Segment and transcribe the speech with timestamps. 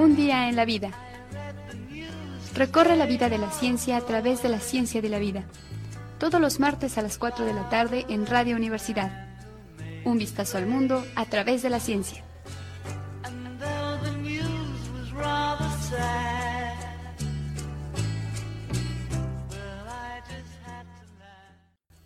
[0.00, 0.92] Un día en la vida.
[2.54, 5.44] Recorre la vida de la ciencia a través de la ciencia de la vida.
[6.18, 9.28] Todos los martes a las 4 de la tarde en Radio Universidad.
[10.06, 12.24] Un vistazo al mundo a través de la ciencia.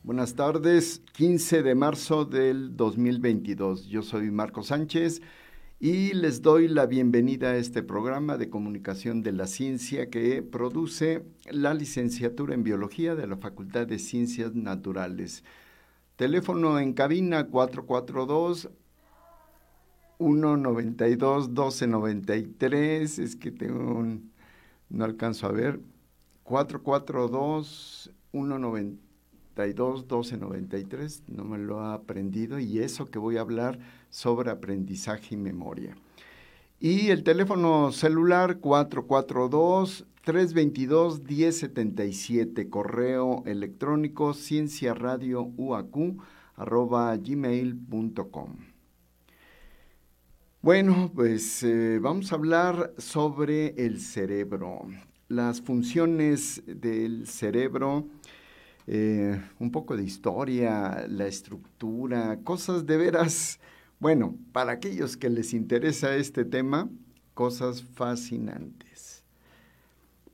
[0.03, 3.87] Buenas tardes, 15 de marzo del 2022.
[3.87, 5.23] Yo soy Marco Sánchez
[5.81, 11.25] y les doy la bienvenida a este programa de comunicación de la ciencia que produce
[11.51, 15.45] la licenciatura en biología de la Facultad de Ciencias Naturales.
[16.17, 18.71] Teléfono en cabina 442
[20.19, 24.33] 192 1293, es que tengo un,
[24.89, 25.81] no alcanzo a ver,
[26.45, 29.05] 442 192
[29.57, 33.79] 92 12 93, no me lo ha aprendido y eso que voy a hablar
[34.15, 35.97] sobre aprendizaje y memoria.
[36.79, 45.93] Y el teléfono celular 442 322 1077, correo electrónico cienciaradiouac
[46.55, 48.57] arroba gmail.com.
[50.63, 54.87] Bueno, pues eh, vamos a hablar sobre el cerebro,
[55.27, 58.07] las funciones del cerebro
[58.87, 63.59] eh, un poco de historia, la estructura, cosas de veras,
[64.05, 66.91] bueno, para aquellos que les interesa este tema,
[67.33, 69.25] cosas fascinantes.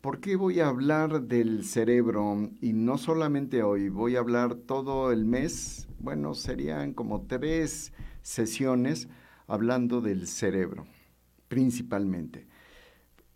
[0.00, 2.50] ¿Por qué voy a hablar del cerebro?
[2.60, 9.06] Y no solamente hoy, voy a hablar todo el mes, bueno, serían como tres sesiones
[9.46, 10.88] hablando del cerebro,
[11.46, 12.48] principalmente.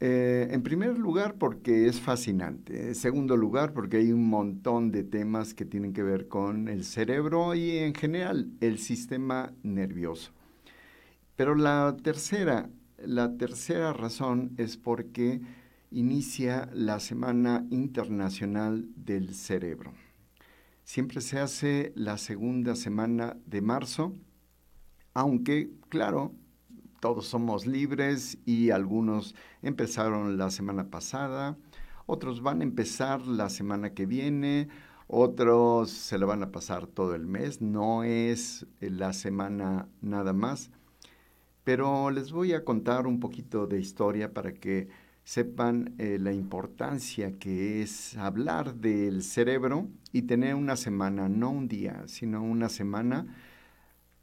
[0.06, 2.88] Eh, en primer lugar, porque es fascinante.
[2.88, 6.84] En segundo lugar, porque hay un montón de temas que tienen que ver con el
[6.84, 10.30] cerebro y en general el sistema nervioso.
[11.36, 15.40] Pero la tercera, la tercera razón es porque
[15.90, 19.94] inicia la Semana Internacional del Cerebro.
[20.82, 24.12] Siempre se hace la segunda semana de marzo,
[25.14, 26.34] aunque, claro,
[27.04, 31.54] todos somos libres y algunos empezaron la semana pasada,
[32.06, 34.68] otros van a empezar la semana que viene,
[35.06, 40.70] otros se la van a pasar todo el mes, no es la semana nada más,
[41.62, 44.88] pero les voy a contar un poquito de historia para que
[45.24, 51.68] sepan eh, la importancia que es hablar del cerebro y tener una semana, no un
[51.68, 53.26] día, sino una semana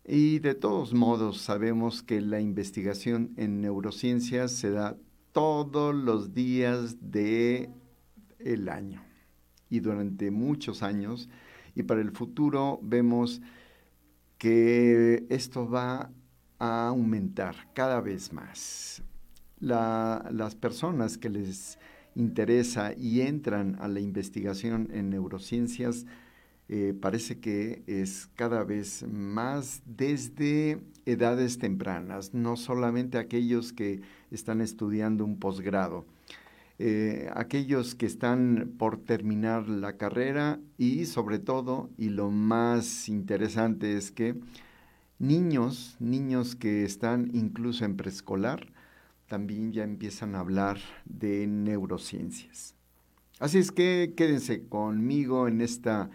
[0.05, 4.97] y de todos modos sabemos que la investigación en neurociencias se da
[5.31, 7.69] todos los días de
[8.39, 9.03] el año
[9.69, 11.29] y durante muchos años
[11.75, 13.41] y para el futuro vemos
[14.37, 16.11] que esto va
[16.57, 19.03] a aumentar cada vez más.
[19.59, 21.77] las personas que les
[22.15, 26.07] interesa y entran a la investigación en neurociencias
[26.73, 33.99] eh, parece que es cada vez más desde edades tempranas, no solamente aquellos que
[34.31, 36.05] están estudiando un posgrado,
[36.79, 43.97] eh, aquellos que están por terminar la carrera y sobre todo, y lo más interesante
[43.97, 44.39] es que
[45.19, 48.71] niños, niños que están incluso en preescolar,
[49.27, 52.75] también ya empiezan a hablar de neurociencias.
[53.39, 56.09] Así es que quédense conmigo en esta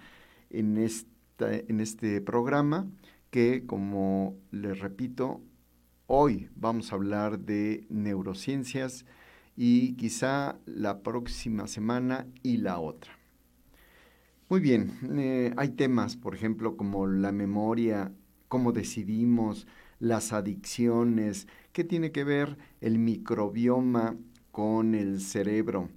[0.51, 0.77] en,
[1.39, 2.87] en este programa
[3.31, 5.41] que, como les repito,
[6.07, 9.05] hoy vamos a hablar de neurociencias
[9.57, 13.13] y quizá la próxima semana y la otra.
[14.49, 18.13] Muy bien, eh, hay temas, por ejemplo, como la memoria,
[18.49, 19.67] cómo decidimos,
[19.99, 24.17] las adicciones, qué tiene que ver el microbioma
[24.53, 25.89] con el cerebro,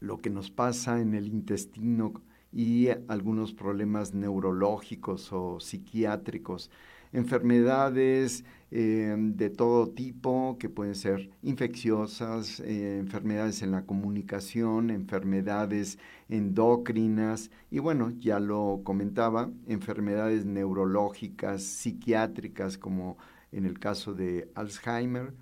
[0.00, 2.22] lo que nos pasa en el intestino
[2.52, 6.70] y algunos problemas neurológicos o psiquiátricos,
[7.12, 15.98] enfermedades eh, de todo tipo que pueden ser infecciosas, eh, enfermedades en la comunicación, enfermedades
[16.28, 23.16] endocrinas y bueno, ya lo comentaba, enfermedades neurológicas, psiquiátricas como
[23.52, 25.32] en el caso de Alzheimer,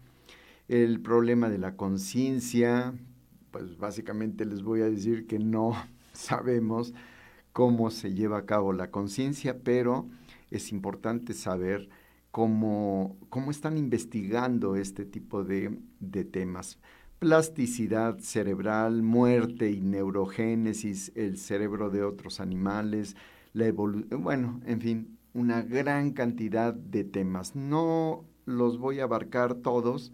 [0.69, 2.95] el problema de la conciencia,
[3.51, 5.75] pues básicamente les voy a decir que no
[6.15, 6.95] sabemos
[7.53, 10.09] cómo se lleva a cabo la conciencia, pero
[10.51, 11.89] es importante saber
[12.31, 16.79] cómo, cómo están investigando este tipo de, de temas.
[17.21, 23.17] Plasticidad cerebral, muerte y neurogénesis, el cerebro de otros animales,
[23.53, 27.55] la evolución, bueno, en fin, una gran cantidad de temas.
[27.57, 30.13] No los voy a abarcar todos,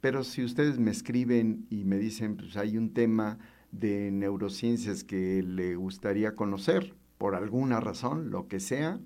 [0.00, 3.38] Pero si ustedes me escriben y me dicen, pues hay un tema
[3.72, 9.00] de neurociencias que le gustaría conocer, por alguna razón, lo que sea,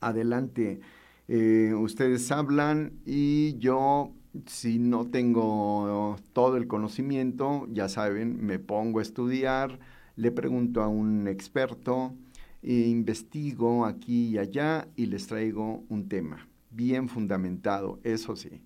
[0.00, 0.80] adelante.
[1.28, 4.12] Eh, ustedes hablan y yo,
[4.46, 9.78] si no tengo todo el conocimiento, ya saben, me pongo a estudiar,
[10.16, 12.14] le pregunto a un experto,
[12.62, 18.62] e investigo aquí y allá y les traigo un tema bien fundamentado, eso sí.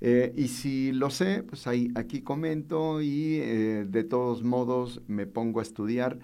[0.00, 5.26] Eh, y si lo sé, pues ahí, aquí comento y eh, de todos modos me
[5.26, 6.18] pongo a estudiar,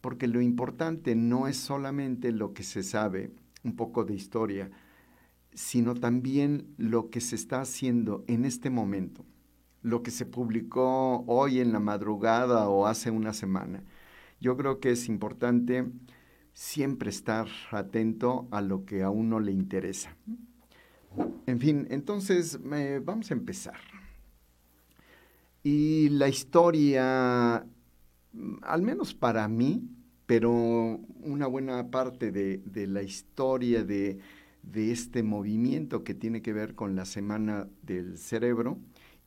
[0.00, 3.30] porque lo importante no es solamente lo que se sabe,
[3.64, 4.70] un poco de historia,
[5.54, 9.24] sino también lo que se está haciendo en este momento,
[9.82, 13.82] lo que se publicó hoy en la madrugada o hace una semana.
[14.40, 15.86] Yo creo que es importante
[16.52, 20.16] siempre estar atento a lo que a uno le interesa.
[21.46, 22.58] En fin, entonces
[23.04, 23.76] vamos a empezar.
[25.62, 27.64] Y la historia,
[28.32, 29.88] mm, al menos para mí,
[30.26, 34.18] pero una buena parte de, la historia de,
[34.74, 38.78] este movimiento que tiene que ver con la Semana del Cerebro,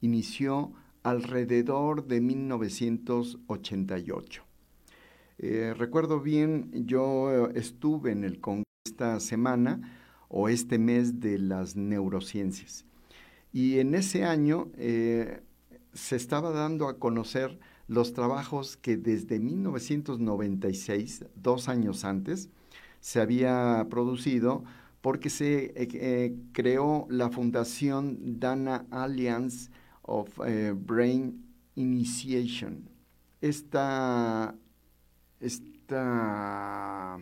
[0.01, 0.73] inició
[1.03, 4.43] alrededor de 1988.
[5.37, 10.04] Eh, recuerdo bien, yo estuve en el Congreso esta semana
[10.37, 12.83] o este mes de las neurociencias.
[13.53, 15.41] Y en ese año eh,
[15.93, 22.49] se estaba dando a conocer los trabajos que desde 1996, dos años antes,
[22.99, 24.65] se había producido
[24.99, 29.71] porque se eh, creó la fundación Dana Alliance
[30.01, 30.37] of
[30.85, 31.45] Brain
[31.75, 32.89] Initiation.
[33.39, 34.53] Esta
[35.39, 37.19] esta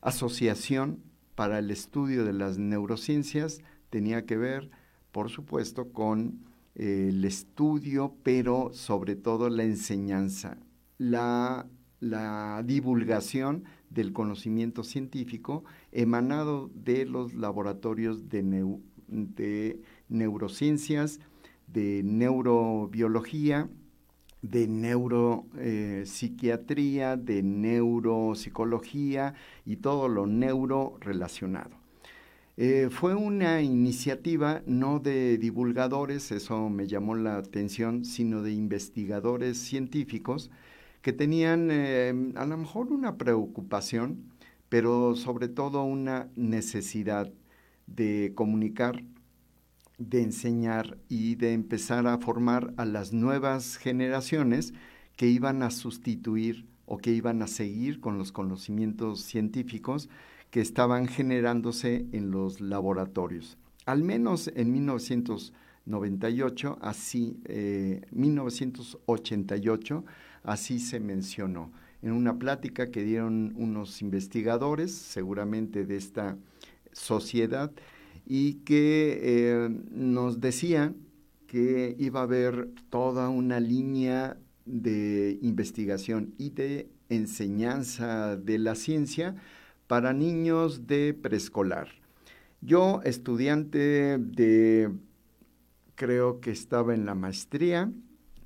[0.00, 1.05] asociación
[1.36, 3.60] para el estudio de las neurociencias
[3.90, 4.70] tenía que ver,
[5.12, 6.40] por supuesto, con
[6.74, 10.58] eh, el estudio, pero sobre todo la enseñanza,
[10.98, 11.68] la,
[12.64, 18.42] divulgación del conocimiento científico emanado de los laboratorios de,
[19.08, 21.20] de neurociencias,
[21.66, 23.68] de neurobiología,
[24.50, 29.32] de neuropsiquiatría, de neuropsicología
[29.64, 31.70] y todo lo neuro relacionado.
[32.58, 39.58] Eh, fue una iniciativa no de divulgadores, eso me llamó la atención, sino de investigadores
[39.58, 40.50] científicos
[41.02, 44.24] que tenían eh, a lo mejor una preocupación,
[44.68, 47.30] pero sobre todo una necesidad
[47.86, 49.02] de comunicar
[49.98, 54.74] de enseñar y de empezar a formar a las nuevas generaciones
[55.16, 60.10] que iban a sustituir o que iban a seguir con los conocimientos científicos
[60.50, 63.56] que estaban generándose en los laboratorios.
[63.86, 67.38] Al menos en 1998, así,
[68.10, 70.10] 1988, eh,
[70.44, 71.72] así se mencionó.
[72.02, 76.36] En una plática que dieron unos investigadores, seguramente de esta
[76.92, 77.72] sociedad,
[78.26, 80.92] y que eh, nos decía
[81.46, 89.36] que iba a haber toda una línea de investigación y de enseñanza de la ciencia
[89.86, 91.88] para niños de preescolar.
[92.60, 94.90] Yo, estudiante de,
[95.94, 97.92] creo que estaba en la maestría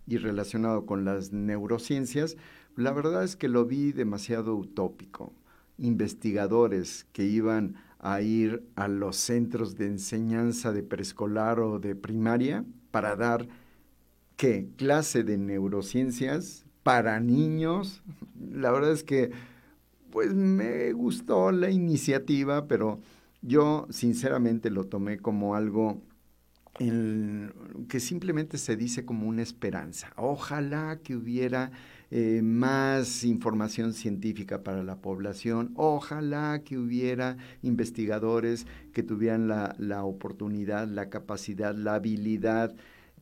[0.06, 2.36] y relacionado con las neurociencias,
[2.76, 5.32] la verdad es que lo vi demasiado utópico.
[5.80, 12.64] Investigadores que iban a ir a los centros de enseñanza de preescolar o de primaria
[12.90, 13.48] para dar,
[14.36, 14.68] ¿qué?
[14.76, 18.02] Clase de neurociencias para niños.
[18.38, 19.30] La verdad es que,
[20.10, 23.00] pues me gustó la iniciativa, pero
[23.42, 26.02] yo sinceramente lo tomé como algo
[27.88, 30.12] que simplemente se dice como una esperanza.
[30.16, 31.72] Ojalá que hubiera
[32.12, 35.72] eh, más información científica para la población.
[35.76, 42.74] Ojalá que hubiera investigadores que tuvieran la, oportunidad, la capacidad, la habilidad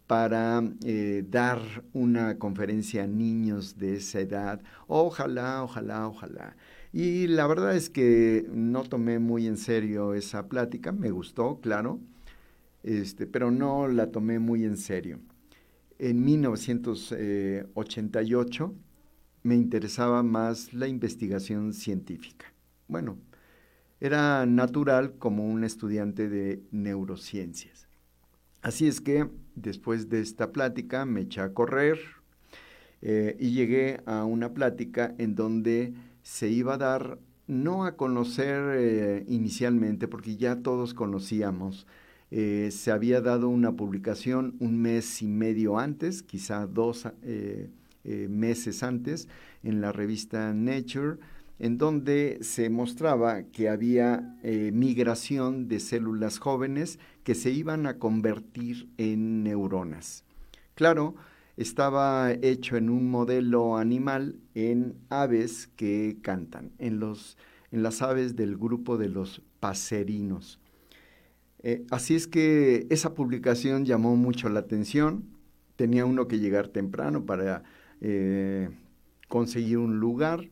[0.06, 1.60] para eh, dar
[1.92, 4.62] una conferencia a niños de esa edad.
[4.86, 6.56] Ojalá, ojalá, ojalá.
[6.90, 12.00] Y la verdad es que no tomé muy en serio esa plática, me gustó, claro,
[12.82, 15.20] este, pero no la tomé muy en serio
[15.98, 18.74] en 1988
[19.42, 22.46] me interesaba más la investigación científica.
[22.86, 23.18] Bueno,
[24.00, 27.88] era natural como un estudiante de neurociencias.
[28.62, 31.98] Así es que después de esta plática me eché a correr
[33.02, 38.76] eh, y llegué a una plática en donde se iba a dar, no a conocer
[38.76, 41.86] eh, inicialmente, porque ya todos conocíamos
[42.30, 47.70] Eh, se había dado una publicación un mes y medio antes, quizá dos eh,
[48.04, 49.28] eh, meses antes,
[49.62, 51.18] en la revista Nature,
[51.58, 58.88] en donde se mostraba que había migración de células jóvenes que se iban a convertir
[58.96, 60.22] en neuronas.
[60.76, 61.16] Claro,
[61.56, 67.36] estaba hecho en un modelo animal en aves que cantan, en, los,
[67.72, 70.60] en las aves del grupo de los paserinos.
[71.62, 75.24] Eh, así es que esa publicación llamó mucho la atención.
[75.76, 77.64] Tenía uno que llegar temprano para
[78.00, 78.70] eh,
[79.28, 80.48] conseguir un lugar.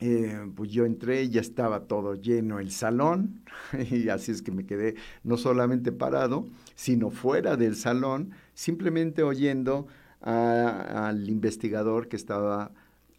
[0.00, 3.42] Eh, pues yo entré, ya estaba todo lleno el salón,
[3.90, 9.86] y así es que me quedé no solamente parado, sino fuera del salón, simplemente oyendo
[10.20, 12.72] al investigador que estaba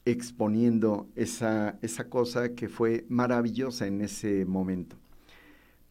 [0.06, 4.98] exponiendo esa, esa cosa que fue maravillosa en ese momento.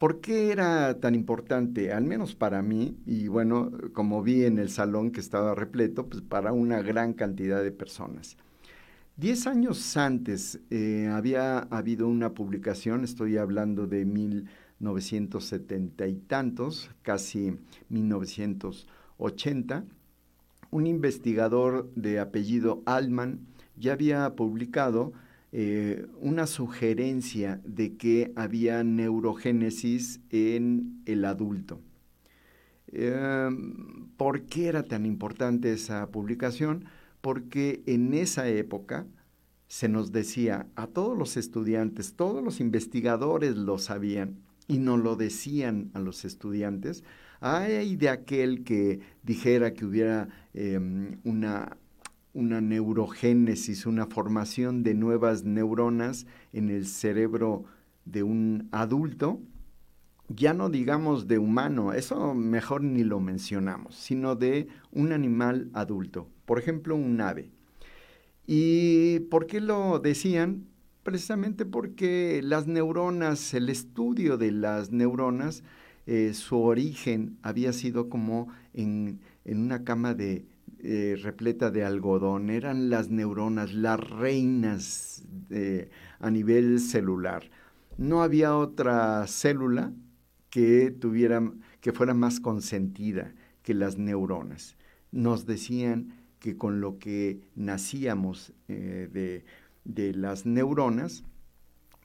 [0.05, 1.91] ¿Por qué era tan importante?
[1.91, 6.21] Al menos para mí, y bueno, como vi en el salón que estaba repleto, pues
[6.21, 8.37] para una gran cantidad de personas.
[9.17, 17.57] Diez años antes eh, había habido una publicación, estoy hablando de 1970 y tantos, casi
[17.89, 19.87] 1980,
[20.71, 25.15] un investigador de apellido Altman ya había publicado
[25.57, 31.81] eh, una sugerencia de que había neurogénesis en el adulto.
[32.91, 36.87] Em, ¿Por qué era tan importante esa publicación?
[37.21, 39.07] Porque en esa época
[39.69, 45.15] se nos decía a todos los estudiantes, todos los investigadores lo sabían y nos lo
[45.15, 47.05] decían a los estudiantes,
[47.39, 51.77] hay de aquel que dijera que hubiera em, una
[52.35, 57.65] una neurogénesis, una formación de nuevas neuronas en el cerebro
[58.05, 59.41] de un adulto,
[60.29, 66.29] ya no digamos de humano, eso mejor ni lo mencionamos, sino de un animal adulto,
[66.45, 67.51] por ejemplo un ave.
[68.47, 70.67] ¿Y por qué lo decían?
[71.03, 75.63] Precisamente porque las neuronas, el estudio de las neuronas,
[76.07, 80.45] eh, su origen había sido como en una cama de,
[80.85, 85.25] eh, repleta de algodón, eran las neuronas, las reinas
[86.21, 87.51] a nivel celular.
[87.97, 89.93] No había otra célula
[90.51, 90.95] que
[91.81, 94.77] que fuera más consentida que las neuronas.
[95.11, 99.45] Nos decían que con lo que nacíamos eh, de,
[99.85, 101.25] de las neuronas,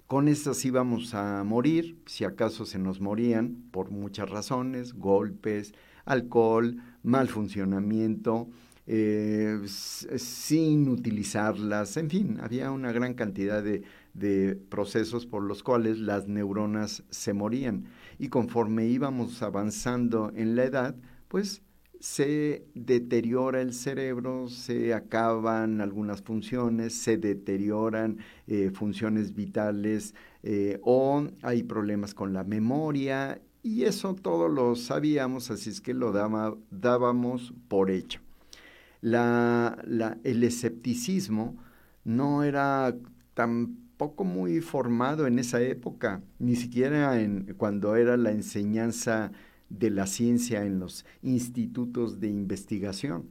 [0.07, 5.73] con esas íbamos a morir, si acaso se nos morían por muchas razones, golpes,
[6.05, 8.49] alcohol, mal funcionamiento,
[8.91, 13.83] eh, sin utilizarlas, en fin, había una gran cantidad de,
[14.69, 17.85] procesos por los cuales las neuronas se morían.
[18.17, 20.95] Y conforme íbamos avanzando en la edad,
[21.27, 21.61] pues
[21.99, 28.17] se deteriora el cerebro, se acaban algunas funciones, se deterioran
[28.47, 35.51] eh, funciones vitales eh, o hay problemas con la memoria y eso todo lo sabíamos,
[35.51, 38.19] así es que lo dábamos por hecho
[39.01, 41.57] el escepticismo
[42.03, 42.95] no era
[43.33, 49.31] tampoco muy formado en esa época, ni siquiera en, cuando era la enseñanza
[49.69, 53.29] de la ciencia en los institutos de investigación.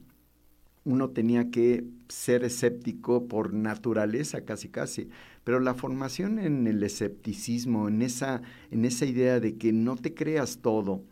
[0.84, 5.10] Uno tenía que ser escéptico por naturaleza, casi casi,
[5.44, 10.14] pero la formación en el escepticismo, en esa, en esa idea de que no te
[10.14, 11.02] creas todo,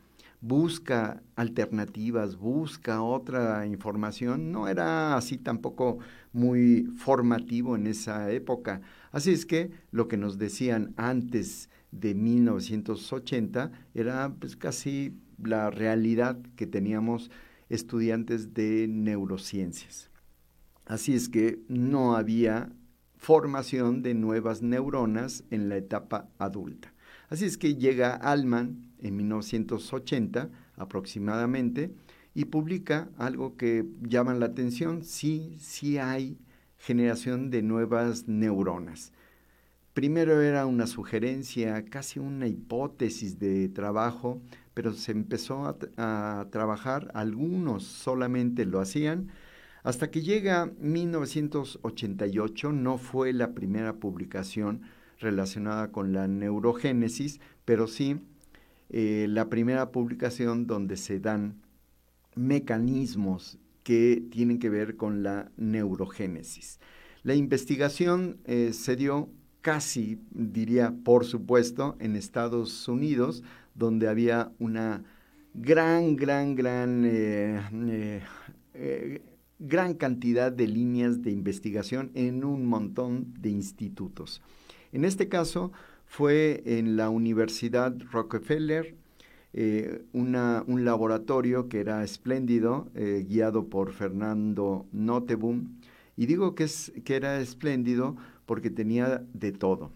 [0.40, 5.98] busca alternativas, busca otra información, no era así tampoco
[6.32, 8.80] muy formativo en esa época.
[9.12, 16.38] Así es que lo que nos decían antes de 1980 era pues, casi la realidad
[16.56, 17.30] que teníamos
[17.68, 20.10] estudiantes de neurociencias.
[20.84, 22.70] Así es que no había
[23.16, 26.92] formación de nuevas neuronas en la etapa adulta.
[27.28, 31.92] Así es que llega Alman en 1980 aproximadamente
[32.34, 36.38] y publica algo que llama la atención, sí, sí hay
[36.76, 39.12] generación de nuevas neuronas.
[39.94, 44.42] Primero era una sugerencia, casi una hipótesis de trabajo,
[44.74, 49.30] pero se empezó a, a, trabajar, algunos solamente lo hacían,
[49.82, 54.82] hasta que llega 1988, no fue la primera publicación
[55.18, 58.20] relacionada con la neurogénesis, pero sí
[58.88, 61.60] eh, la primera publicación donde se dan
[62.34, 66.78] mecanismos que tienen que ver con la neurogénesis.
[67.22, 69.28] La investigación eh, se dio
[69.60, 73.42] casi, diría, por supuesto, en Estados Unidos,
[73.74, 75.02] donde había una
[75.54, 78.22] gran, gran, gran, eh,
[79.58, 84.42] gran cantidad de líneas de investigación en un montón de institutos.
[84.96, 85.72] En este caso
[86.06, 88.94] fue en la Universidad Rockefeller,
[89.52, 92.88] eh, un laboratorio que era espléndido,
[93.28, 95.76] guiado por Fernando Noteboom.
[96.16, 99.92] Y digo que, es, que era espléndido porque tenía de todo.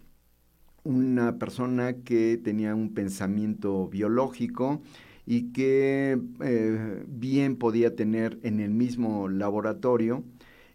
[0.83, 4.83] Una persona que tenía un pensamiento biológico,
[5.25, 10.23] y que eh, bien podía tener en el mismo laboratorio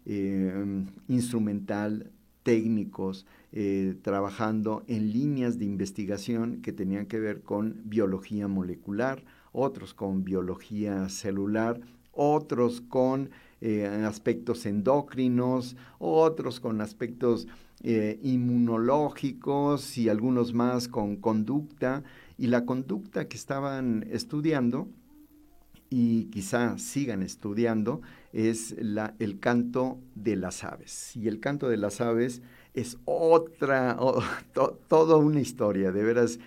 [0.05, 2.11] eh, instrumental,
[2.43, 9.93] técnicos, eh, trabajando en líneas de investigación que tenían que ver con biología molecular, otros
[9.93, 11.79] con biología celular,
[12.11, 13.29] otros con
[14.05, 17.47] aspectos endocrinos, otros con aspectos
[17.83, 22.03] inmunológicos y algunos más con conducta.
[22.37, 24.87] Y la conducta que estaban estudiando,
[25.89, 28.01] y quizá sigan estudiando,
[28.33, 31.15] es el canto de las aves.
[31.15, 32.41] Y el canto de las aves
[32.77, 33.97] es otra,
[34.87, 36.39] toda una historia, de veras.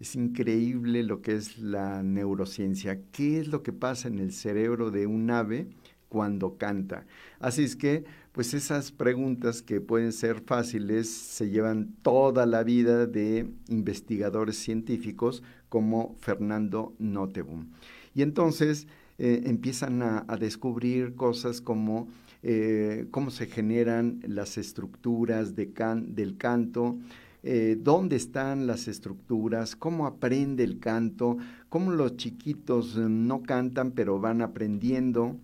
[0.00, 3.00] Es increíble lo que es la neurociencia.
[3.10, 5.66] ¿Qué es lo que pasa en el cerebro de un ave
[6.08, 7.04] cuando canta?
[7.40, 13.06] Así es que pues esas preguntas que pueden ser fáciles se llevan toda la vida
[13.06, 17.66] de investigadores científicos como Fernando Noteboom.
[18.14, 18.86] Y entonces
[19.18, 22.06] eh, empiezan a, descubrir cosas como
[22.42, 25.66] eh, cómo se generan las estructuras de
[26.06, 26.98] del canto,
[27.42, 31.36] eh, dónde están las estructuras, cómo aprende el canto,
[31.68, 35.36] cómo los chiquitos no cantan pero van aprendiendo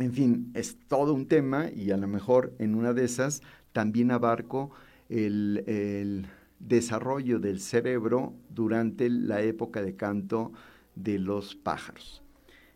[0.00, 4.10] en fin, es todo un tema y a lo mejor en una de esas también
[4.10, 4.70] abarco
[5.08, 6.26] el,
[6.58, 10.52] desarrollo del cerebro durante la época de canto
[10.94, 12.22] de los pájaros.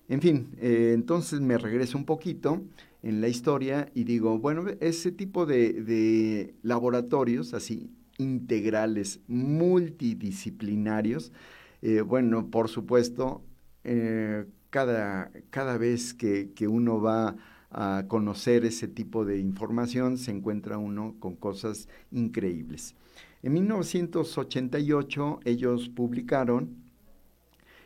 [0.08, 2.62] En fin, eh, entonces me regreso un poquito
[3.05, 11.31] en la historia y digo, bueno, ese tipo de, laboratorios así integrales, multidisciplinarios,
[11.83, 13.43] eh, bueno, por supuesto,
[13.85, 15.29] eh, cada,
[15.79, 17.37] vez que, uno va
[17.71, 22.95] a conocer ese tipo de información, se encuentra uno con cosas increíbles.
[23.43, 26.83] En 1988 ellos publicaron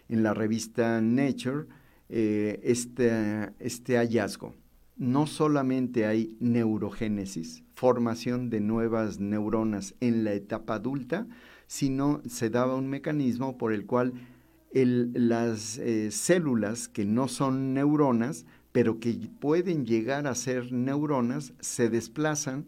[0.09, 1.67] en la revista Nature
[2.09, 4.55] eh, este, este hallazgo.
[4.99, 11.29] No solamente hay neurogénesis, formación de nuevas neuronas en la etapa adulta,
[11.69, 14.15] sino se daba un mecanismo por el cual
[14.73, 21.89] las eh, células que no son neuronas, pero que pueden llegar a ser neuronas, se
[21.89, 22.67] desplazan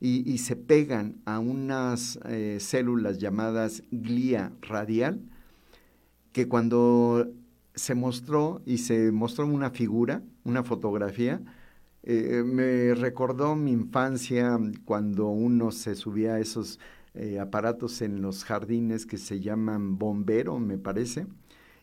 [0.00, 5.20] y, se pegan a unas eh, células llamadas glía radial,
[6.32, 7.32] que cuando
[7.74, 11.40] se mostró y se mostró una figura, una fotografía,
[12.06, 16.78] eh, me recordó mi infancia cuando uno se subía a esos
[17.14, 21.26] eh, aparatos en los jardines que se llaman bombero, me parece,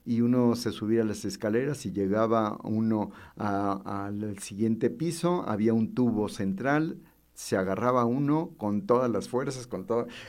[0.05, 5.95] y uno se subía a las escaleras y llegaba uno al siguiente piso, había un
[5.95, 6.99] tubo central,
[7.33, 9.87] se agarraba uno con todas las fuerzas, con,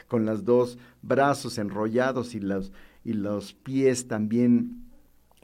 [0.08, 2.72] con los dos brazos enrollados y los,
[3.04, 4.90] y los pies también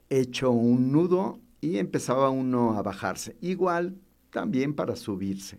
[0.08, 3.36] hecho un nudo y empezaba uno a bajarse.
[3.42, 3.98] Igual
[4.30, 5.58] también para subirse.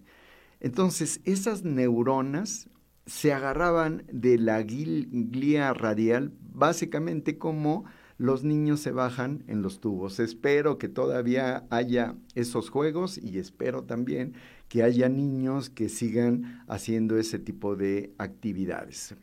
[0.59, 2.69] Entonces, esas neuronas
[3.05, 7.85] se agarraban de la glía radial básicamente como
[8.19, 10.19] los niños se bajan en los tubos.
[10.19, 14.33] Espero que todavía haya esos juegos y espero también
[14.67, 19.15] que haya niños que sigan haciendo ese tipo de actividades.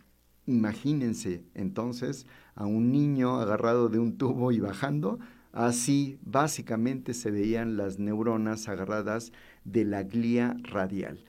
[0.47, 5.19] Imagínense entonces a un niño agarrado de un tubo y bajando.
[5.53, 9.33] Así básicamente se veían las neuronas agarradas
[9.65, 11.25] de la glía radial.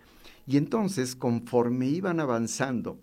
[0.46, 3.00] Y entonces, conforme iban avanzando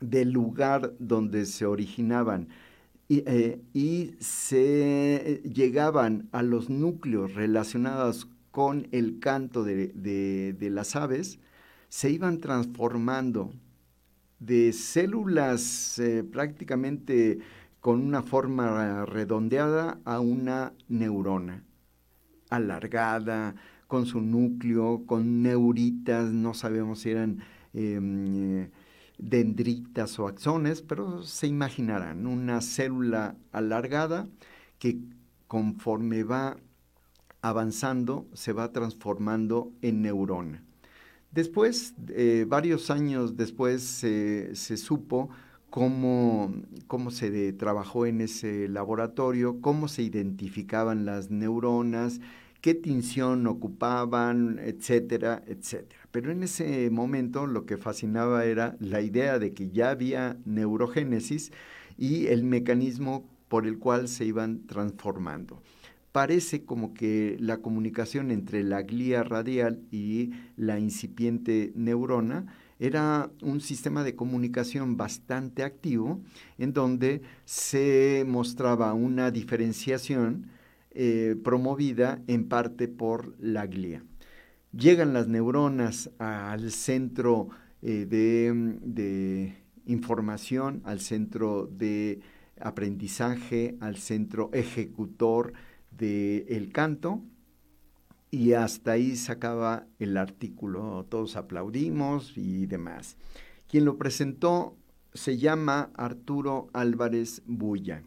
[0.00, 2.48] del lugar donde se originaban
[3.08, 11.38] y, eh, se llegaban a los núcleos relacionados con el canto de, las aves,
[11.88, 13.52] se iban transformando
[14.38, 17.38] de células eh, prácticamente
[17.82, 21.64] con una forma redondeada a una neurona,
[22.48, 23.56] alargada,
[23.88, 27.40] con su núcleo, con neuritas, no sabemos si eran
[27.74, 28.70] em, eh,
[29.18, 34.28] dendritas o axones, pero se imaginarán una célula alargada
[34.78, 35.00] que
[35.48, 36.56] conforme va
[37.42, 40.62] avanzando se va transformando en neurona.
[41.32, 45.30] Después, eh, varios años después, se supo
[45.72, 46.52] cómo,
[46.86, 52.20] cómo se trabajó en ese laboratorio, cómo se identificaban las neuronas,
[52.60, 56.02] qué tinción ocupaban, etcétera, etcétera.
[56.10, 61.52] Pero en ese momento lo que fascinaba era la idea de que ya había neurogénesis
[61.96, 65.62] y el mecanismo por el cual se iban transformando.
[66.12, 72.44] Parece como que la comunicación entre la glía radial y la incipiente neurona
[72.78, 76.20] era un sistema de comunicación bastante activo
[76.58, 80.48] en donde se mostraba una diferenciación
[80.90, 84.02] eh, promovida en parte por la glía.
[84.72, 87.48] Llegan las neuronas al centro
[87.82, 89.54] eh, de,
[89.86, 92.20] información, al centro de
[92.60, 95.52] aprendizaje, al centro ejecutor
[95.90, 97.22] del canto,
[98.32, 101.06] y hasta ahí se acaba el artículo.
[101.10, 103.18] Todos aplaudimos y demás.
[103.68, 104.74] Quien lo presentó
[105.12, 108.02] se llama Arturo Álvarez Bulla.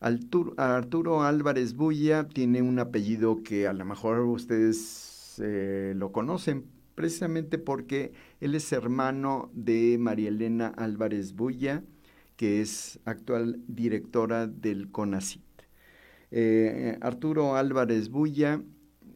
[0.00, 7.58] Arturo, Álvarez Bulla tiene un apellido que a lo mejor ustedes eh, lo conocen, precisamente
[7.58, 11.84] porque él es hermano de María Elena Álvarez Bulla,
[12.36, 15.42] que es actual directora del CONACIT.
[16.30, 18.62] Eh, Arturo Álvarez Bulla,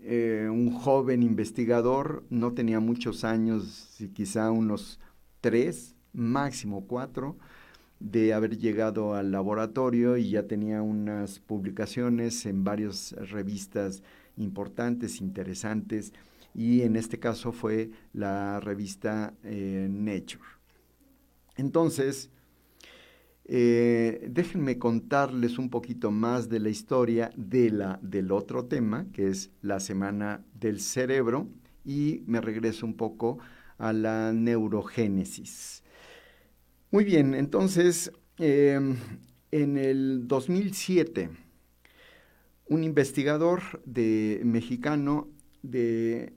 [0.09, 5.01] eh, un joven investigador, no tenía muchos años, quizá unos
[5.40, 7.37] tres, máximo cuatro,
[7.99, 14.05] de haber llegado al laboratorio y ya tenía unas publicaciones en varias revistas
[14.37, 16.12] importantes, interesantes,
[16.55, 20.45] y en este caso fue la revista eh, Nature.
[21.57, 22.31] Entonces,
[23.49, 29.29] eh, déjenme contarles un poquito más de la historia de la, del otro tema, que
[29.29, 31.49] es la semana del cerebro,
[31.85, 33.39] y me regreso un poco
[33.79, 35.85] a la neurogénesis.
[36.91, 38.97] Muy bien, entonces, em,
[39.53, 41.31] en el 2007,
[42.69, 45.29] un investigador de, mexicano
[45.63, 46.33] de,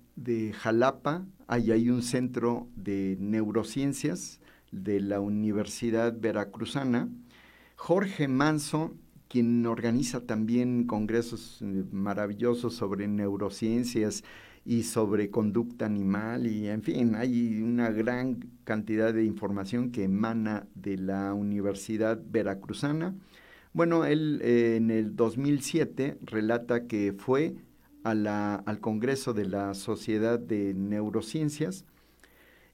[0.53, 4.38] Jalapa, ahí hay un centro de neurociencias
[4.71, 7.09] de la Universidad Veracruzana,
[7.75, 8.93] Jorge Manso,
[9.27, 14.23] quien organiza también congresos eh, maravillosos sobre neurociencias
[14.65, 20.67] y sobre conducta animal y en fin, hay una gran cantidad de información que emana
[20.75, 23.15] de la Universidad Veracruzana.
[23.71, 27.55] Bueno, él eh, en el 2007 relata que fue
[28.03, 31.85] a la, al Congreso de la Sociedad de Neurociencias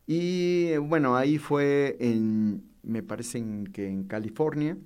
[0.08, 4.78] y bueno, ahí fue en, me parece que en California,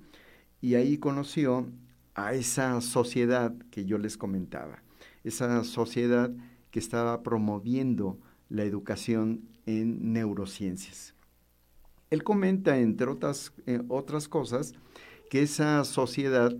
[0.60, 1.66] y ahí conoció
[2.14, 4.82] a esa sociedad que yo les comentaba,
[5.24, 6.30] esa sociedad
[6.70, 11.14] que estaba promoviendo la educación en neurociencias.
[12.10, 14.74] Él comenta, entre otras, eh, otras cosas,
[15.30, 16.52] que esa sociedad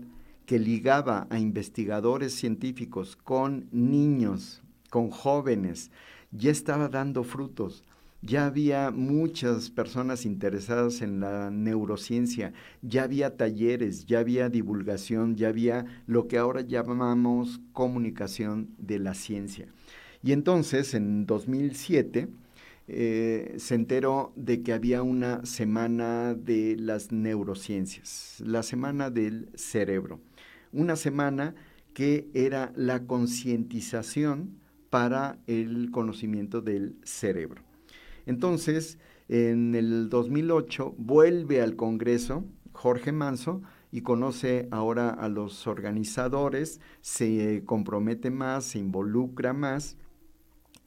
[0.45, 5.91] que ligaba a investigadores científicos con niños, con jóvenes,
[6.31, 7.83] ya estaba dando frutos.
[8.23, 12.53] Ya había muchas personas interesadas en la neurociencia,
[12.83, 19.15] ya había talleres, ya había divulgación, ya había lo que ahora llamamos comunicación de la
[19.15, 19.69] ciencia.
[20.21, 22.27] Y entonces, en 2007,
[22.87, 30.19] eh, se enteró de que había una semana de las neurociencias, la semana del cerebro,
[30.71, 31.55] una semana
[31.95, 34.59] que era la concientización
[34.91, 37.70] para el conocimiento del cerebro.
[38.25, 46.79] Entonces, en el 2008 vuelve al Congreso Jorge Manso y conoce ahora a los organizadores,
[47.01, 49.97] se compromete más, se involucra más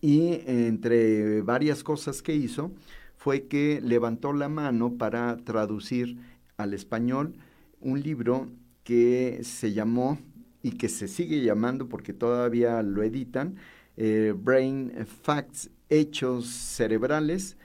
[0.01, 2.73] y entre varias cosas que hizo
[3.16, 6.18] fue que levantó la mano para traducir
[6.57, 7.37] al español
[7.81, 8.49] un libro
[8.85, 10.18] que se llamó
[10.62, 13.57] y que se sigue llamando porque todavía lo editan,
[13.97, 14.92] eh, Brain
[15.23, 17.57] Facts, Hechos Cerebrales,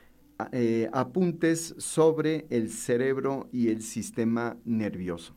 [0.51, 5.36] eh, apuntes sobre el cerebro y el sistema nervioso.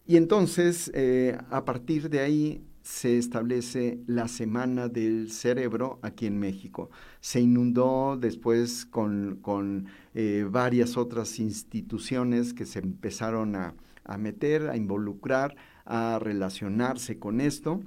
[0.08, 6.40] Y entonces, eh, a partir de ahí, se establece la Semana del Cerebro aquí en
[6.40, 6.90] México.
[7.20, 13.76] Se inundó después con, eh, varias otras instituciones que se empezaron a,
[14.18, 17.82] meter, a involucrar, a relacionarse con esto.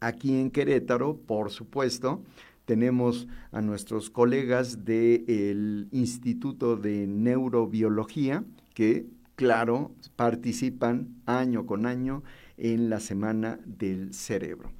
[0.00, 2.22] Aquí en Querétaro, por supuesto,
[2.64, 12.22] tenemos a nuestros colegas del Instituto de Neurobiología que, claro, participan año con año
[12.56, 14.70] en la Semana del Cerebro.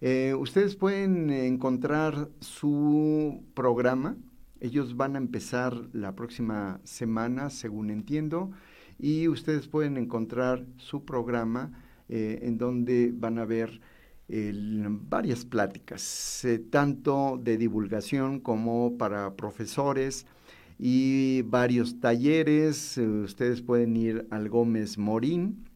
[0.00, 4.16] Eh, ustedes pueden encontrar su programa.
[4.60, 8.50] Ellos van a empezar la próxima semana, según entiendo,
[8.98, 11.72] y ustedes pueden encontrar su programa
[12.08, 13.80] eh, en donde van a ver
[15.10, 20.26] varias pláticas, eh, tanto de divulgación como para profesores
[20.78, 22.96] y varios talleres.
[22.96, 25.71] ustedes pueden ir al Gómez Morín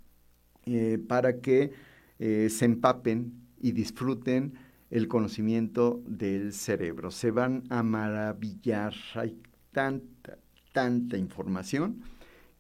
[1.09, 1.73] para que
[2.19, 4.55] se empapen y disfruten
[4.91, 7.11] el conocimiento del cerebro.
[7.11, 8.95] Se van a maravillar.
[9.15, 9.37] Hay
[9.73, 10.39] tanta,
[10.73, 12.03] tanta información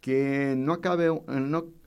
[0.00, 0.72] que no,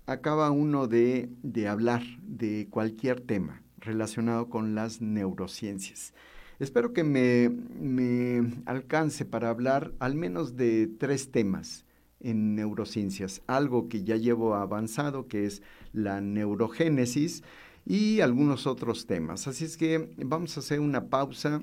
[0.05, 1.29] acaba uno de,
[1.69, 6.13] hablar de cualquier tema relacionado con las neurociencias.
[6.59, 11.85] Espero que me, alcance para hablar al menos de tres temas
[12.21, 13.41] en neurociencias.
[13.47, 15.61] Algo que ya llevo avanzado, que es
[15.93, 17.43] la neurogénesis,
[17.85, 19.47] y algunos otros temas.
[19.47, 21.61] Así es que vamos a hacer una pausa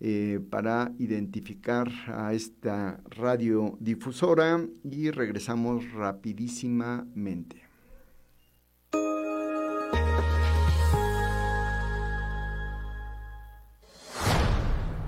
[0.00, 7.68] eh, para identificar a esta radiodifusora y regresamos rapidísimamente.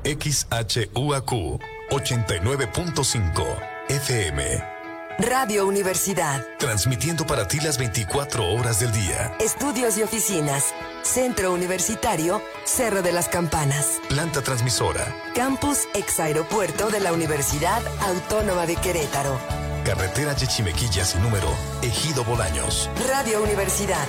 [0.03, 4.80] XHUAQ 89.5 FM
[5.21, 6.47] Radio Universidad.
[6.59, 9.37] Transmitiendo para ti las 24 horas del día.
[9.39, 10.73] Estudios y oficinas.
[11.03, 14.01] Centro Universitario, Cerro de las Campanas.
[14.09, 15.15] Planta transmisora.
[15.35, 19.39] Campus ex aeropuerto de la Universidad Autónoma de Querétaro.
[19.85, 21.49] Carretera Yechimequilla sin número,
[21.83, 22.89] Ejido Bolaños.
[23.07, 24.09] Radio Universidad.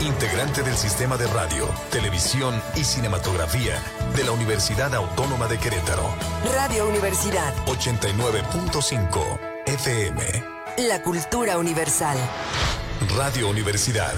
[0.00, 3.80] Integrante del sistema de radio, televisión y cinematografía
[4.14, 6.14] de la Universidad Autónoma de Querétaro.
[6.54, 7.54] Radio Universidad.
[7.64, 10.20] 89.5 FM.
[10.88, 12.16] La cultura universal.
[13.16, 14.12] Radio Universidad.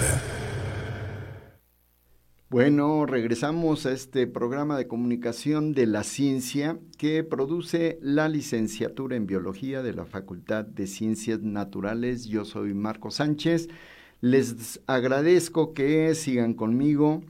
[2.49, 9.27] Bueno, regresamos a este programa de comunicación de la ciencia que produce la licenciatura en
[9.27, 12.25] biología de la Facultad de Ciencias Naturales.
[12.25, 13.67] Yo soy Marco Sánchez.
[14.21, 17.21] Les agradezco que sigan conmigo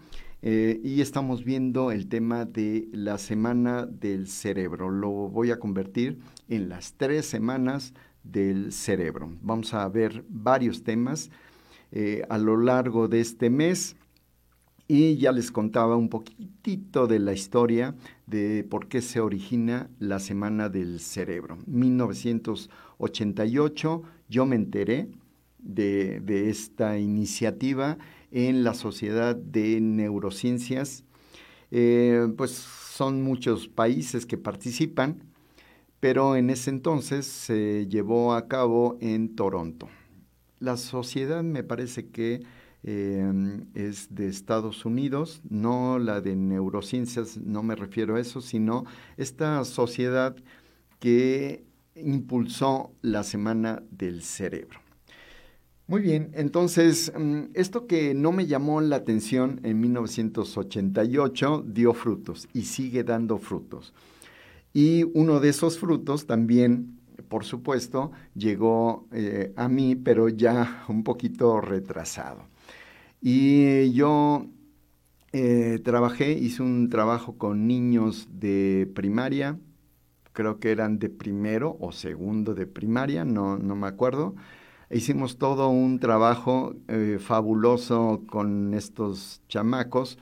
[0.42, 4.90] eh, y estamos viendo el tema de la semana del cerebro.
[4.90, 6.20] Lo voy a convertir
[6.50, 9.32] en las tres semanas del cerebro.
[9.42, 11.32] Vamos a ver varios temas
[11.92, 13.96] eh, a lo largo de este mes
[14.88, 17.96] y ya les contaba un poquitito de la historia
[18.28, 21.58] de por qué se origina la Semana del Cerebro.
[21.66, 25.10] 1988 yo me enteré
[25.60, 27.98] de, esta iniciativa
[28.32, 31.04] en la Sociedad de Neurociencias.
[31.72, 35.24] Eh, pues son muchos países que participan
[36.06, 39.90] pero en ese entonces se llevó a cabo en Toronto.
[40.60, 42.44] La sociedad me parece que
[42.84, 48.86] em, es de Estados Unidos, no la de neurociencias, no me refiero a eso, sino
[49.18, 50.36] esta sociedad
[51.00, 51.66] que
[51.96, 54.82] impulsó la Semana del Cerebro.
[55.88, 62.48] Muy bien, entonces, mm, esto que no me llamó la atención en 1988 dio frutos
[62.54, 63.92] y sigue dando frutos.
[64.76, 71.06] Y uno de esos frutos también, por supuesto, llegó eh, a mí, pero ya un
[71.06, 72.44] poquito retrasado.
[73.22, 74.48] Y yo
[75.32, 79.58] eh, trabajé, hice un trabajo con niños de primaria,
[80.34, 84.36] creo que eran de primero o segundo de primaria, no, no me acuerdo.
[84.92, 90.18] Hicimos todo un trabajo eh, fabuloso con estos chamacos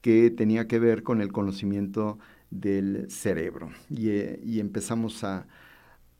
[0.00, 2.18] que tenía que ver con el conocimiento
[2.52, 3.70] del cerebro.
[3.90, 5.46] Y, eh, empezamos a,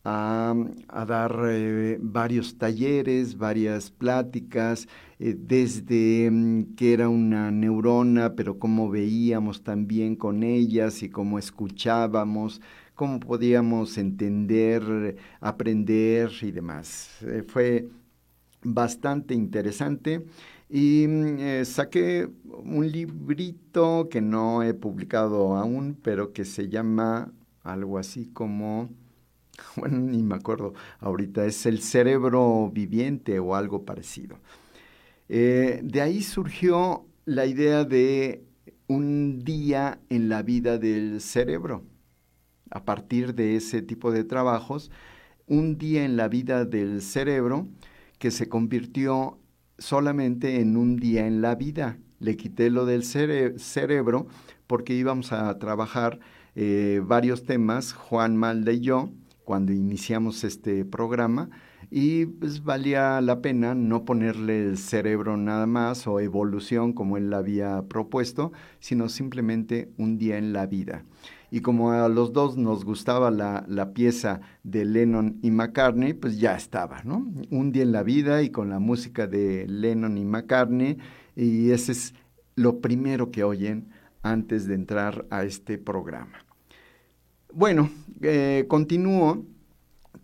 [0.04, 4.88] dar eh, varios talleres, varias pláticas,
[5.20, 11.38] eh, desde mm, que era una neurona, pero cómo veíamos también con ellas y cómo
[11.38, 12.60] escuchábamos,
[12.96, 17.24] cómo podíamos entender, aprender y demás.
[17.46, 17.88] fue
[18.64, 20.24] bastante interesante
[20.74, 27.30] y mm, eh, saqué un librito que no he publicado aún, pero que se llama
[27.62, 28.88] algo así como,
[29.76, 34.38] bueno, ni me acuerdo ahorita, es El cerebro viviente o algo parecido.
[35.28, 38.42] Eh, de ahí surgió la idea de
[38.88, 41.84] un día en la vida del cerebro.
[42.70, 44.90] A partir de ese tipo de trabajos,
[45.46, 47.68] un día en la vida del cerebro
[48.18, 49.38] que se convirtió
[49.82, 51.98] solamente en un día en la vida.
[52.20, 54.26] Le quité lo del cerebro
[54.66, 56.20] porque íbamos a trabajar
[56.54, 59.10] eh, varios temas, Juan Malda y yo,
[59.44, 61.50] cuando iniciamos este programa,
[61.90, 67.34] y pues valía la pena no ponerle el cerebro nada más o evolución como él
[67.34, 71.04] había propuesto, sino simplemente un día en la vida.
[71.54, 76.40] Y como a los dos nos gustaba la, la, pieza de Lennon y McCartney, pues
[76.40, 77.30] ya estaba, ¿no?
[77.50, 80.96] Un día en la vida y con la música de Lennon y McCartney,
[81.36, 82.14] y ese es
[82.56, 83.90] lo primero que oyen
[84.22, 86.46] antes de entrar a este programa.
[87.52, 87.90] Bueno,
[88.22, 89.44] eh, continúo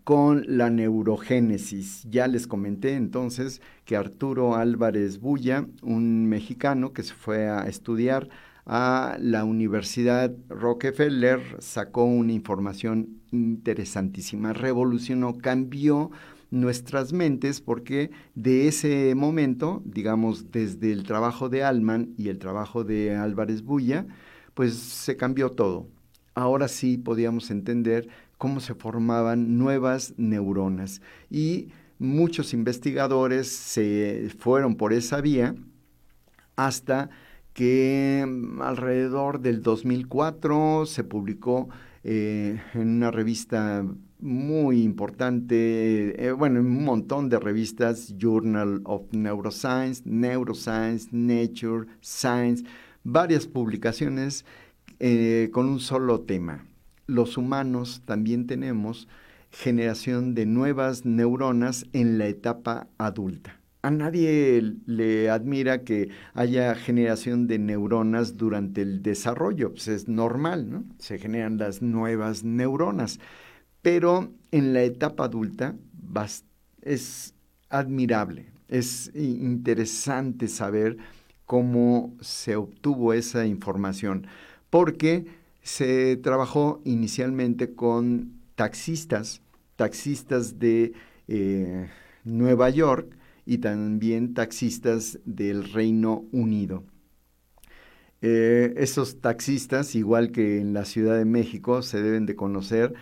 [0.03, 2.07] con la neurogénesis.
[2.09, 8.29] Ya les comenté entonces que Arturo Álvarez Bulla, un mexicano que se fue a estudiar
[8.71, 16.11] a la Universidad Rockefeller, sacó una información interesantísima, revolucionó, cambió
[16.51, 22.83] nuestras mentes porque de ese momento, digamos, desde el trabajo de Alman y el trabajo
[22.83, 24.05] de Álvarez Bulla,
[24.53, 25.87] pues se cambió todo.
[26.35, 31.01] Ahora sí podíamos entender cómo se formaban nuevas neuronas.
[31.31, 35.55] Y muchos investigadores se fueron por esa vía
[36.55, 37.09] hasta
[37.53, 41.69] que mm, alrededor del 2004 se publicó
[42.03, 43.85] eh, en una revista
[44.19, 52.65] muy importante, eh, bueno, en un montón de revistas, Journal of Neuroscience, Neuroscience, Nature, Science,
[53.03, 54.45] varias publicaciones
[54.99, 56.65] eh, con un solo tema,
[57.07, 59.07] los humanos también tenemos
[59.51, 63.58] generación de nuevas neuronas en la etapa adulta.
[63.81, 70.69] A nadie le admira que haya generación de neuronas durante el desarrollo, pues es normal,
[70.69, 70.83] ¿no?
[70.97, 73.19] Se generan las nuevas neuronas.
[73.81, 75.75] Pero en la etapa adulta
[76.81, 77.33] es
[77.69, 80.97] admirable, es interesante saber
[81.45, 84.27] cómo se obtuvo esa información,
[84.69, 85.25] porque
[85.61, 89.41] se trabajó inicialmente con taxistas,
[89.77, 90.91] taxistas de
[91.29, 91.89] eh,
[92.25, 93.15] Nueva York
[93.49, 96.83] y también taxistas del Reino Unido.
[98.21, 102.93] Eh, esos taxistas, igual que en la Ciudad de México, se deben de conocer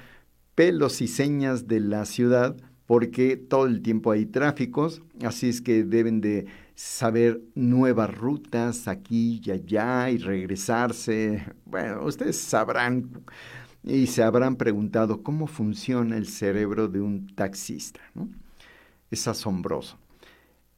[0.56, 2.56] pelos y señas de la ciudad
[2.86, 9.42] porque todo el tiempo hay tráficos, así es que deben de saber nuevas rutas aquí
[9.44, 11.44] y allá y regresarse.
[11.66, 13.10] Bueno, ustedes sabrán
[13.84, 18.00] y se habrán preguntado cómo funciona el cerebro de un taxista.
[19.12, 19.98] Es asombroso.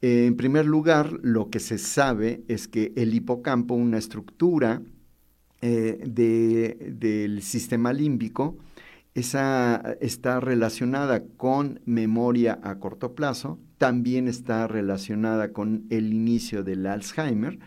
[0.02, 4.82] En primer lugar, lo que se sabe es que el hipocampo, una estructura
[5.60, 8.56] eh, del sistema límbico,
[9.14, 16.86] esa está relacionada con memoria a corto plazo, también está relacionada con el inicio del
[16.86, 17.58] Alzheimer.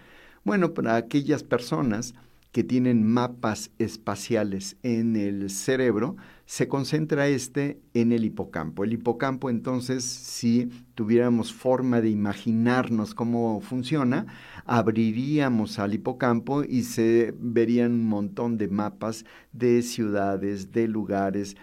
[0.44, 2.16] Bueno, para aquellas personas
[2.54, 8.84] que tienen mapas espaciales en el cerebro, se concentra este en el hipocampo.
[8.84, 14.28] El hipocampo, entonces, si tuviéramos forma de imaginarnos cómo funciona,
[14.66, 21.58] abriríamos al hipocampo y se verían un montón de mapas de ciudades, de lugares,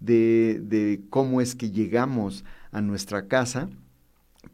[0.00, 3.70] de, de cómo es que llegamos a nuestra casa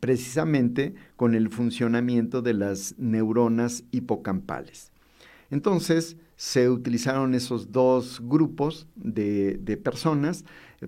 [0.01, 4.93] precisamente con el funcionamiento de las neuronas hipocampales.
[5.51, 10.45] Entonces, se utilizaron esos dos grupos de, personas.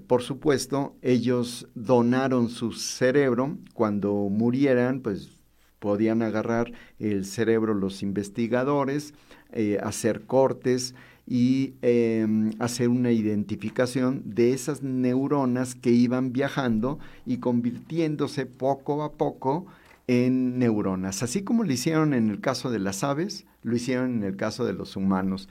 [0.07, 3.59] Por supuesto, ellos donaron su cerebro.
[3.75, 5.31] Cuando murieran, pues
[5.81, 9.14] podían agarrar el cerebro los investigadores,
[9.51, 10.94] eh, hacer cortes
[11.27, 19.12] y em, hacer una identificación de esas neuronas que iban viajando y convirtiéndose poco a
[19.12, 19.66] poco
[20.07, 21.23] en neuronas.
[21.23, 24.64] Así como lo hicieron en el caso de las aves, lo hicieron en el caso
[24.64, 25.49] de los humanos.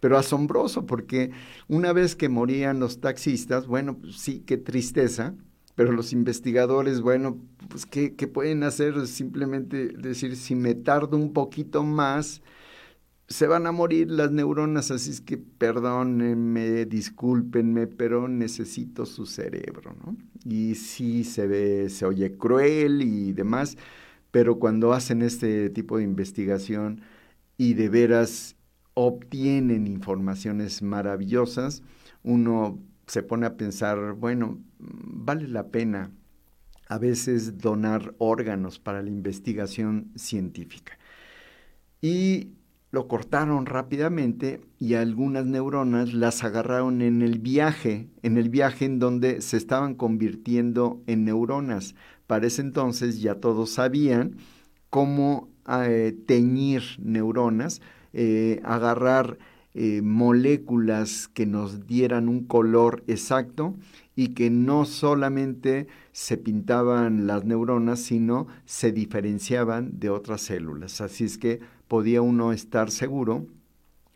[0.00, 1.30] Pero asombroso porque
[1.68, 5.34] una vez que morían los taxistas, bueno, pues sí, qué tristeza,
[5.74, 7.38] pero los investigadores, bueno,
[7.68, 9.06] pues ¿qué, pueden hacer?
[9.06, 12.42] Simplemente decir, si me tardo un poquito más,
[13.28, 19.94] se van a morir las neuronas, así es que perdónenme, discúlpenme, pero necesito su cerebro,
[20.04, 20.16] ¿no?
[20.44, 23.78] Y sí se ve, se oye cruel y demás,
[24.30, 27.00] pero cuando hacen este tipo de investigación
[27.56, 28.56] y de veras
[28.94, 31.82] obtienen informaciones maravillosas,
[32.22, 36.10] uno se pone a pensar, bueno, vale la pena
[36.88, 40.98] a veces donar órganos para la investigación científica.
[42.00, 42.52] Y
[42.90, 48.98] lo cortaron rápidamente y algunas neuronas las agarraron en el viaje, en el viaje en
[48.98, 51.94] donde se estaban convirtiendo en neuronas.
[52.26, 54.36] Para ese entonces ya todos sabían
[54.90, 57.80] cómo eh, teñir neuronas,
[58.12, 59.38] eh, agarrar
[59.74, 63.74] eh, moléculas que nos dieran un color exacto
[64.14, 71.00] y que no solamente se pintaban las neuronas, sino se diferenciaban de otras células.
[71.00, 73.46] Así es que podía uno estar seguro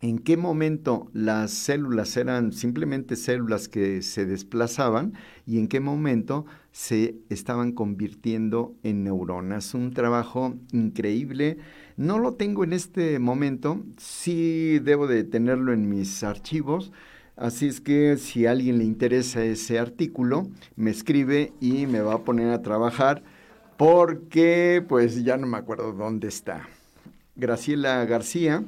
[0.01, 5.15] en qué momento las células eran simplemente células que se desplazaban
[5.47, 9.73] y en qué momento se estaban convirtiendo en neuronas.
[9.75, 11.57] Un trabajo increíble.
[11.97, 16.93] No lo tengo en este momento, sí debo de tenerlo en mis archivos.
[17.37, 22.15] Así es que si a alguien le interesa ese artículo, me escribe y me va
[22.15, 23.23] a poner a trabajar
[23.77, 26.69] porque pues ya no me acuerdo dónde está.
[27.35, 28.65] Graciela García,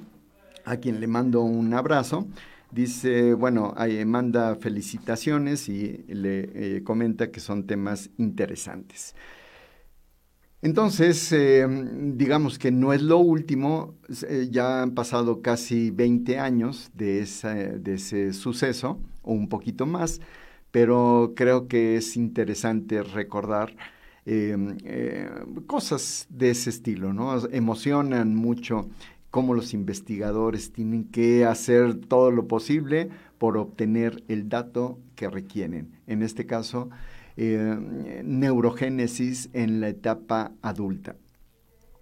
[0.68, 2.28] a quien le mando un abrazo,
[2.70, 9.14] dice, bueno, ahí manda felicitaciones y le eh, comenta que son temas interesantes.
[10.60, 11.66] Entonces, eh,
[12.14, 13.94] digamos que no es lo último,
[14.28, 17.24] eh, ya han pasado casi 20 años de,
[17.80, 20.20] de ese suceso, o un poquito más,
[20.72, 23.74] pero creo que es interesante recordar
[25.66, 27.48] cosas de ese estilo, ¿no?
[27.48, 28.90] Emocionan mucho
[29.30, 35.92] cómo los investigadores tienen que hacer todo lo posible por obtener el dato que requieren.
[36.06, 36.90] En este caso,
[37.36, 41.16] eh, neurogénesis en la etapa adulta.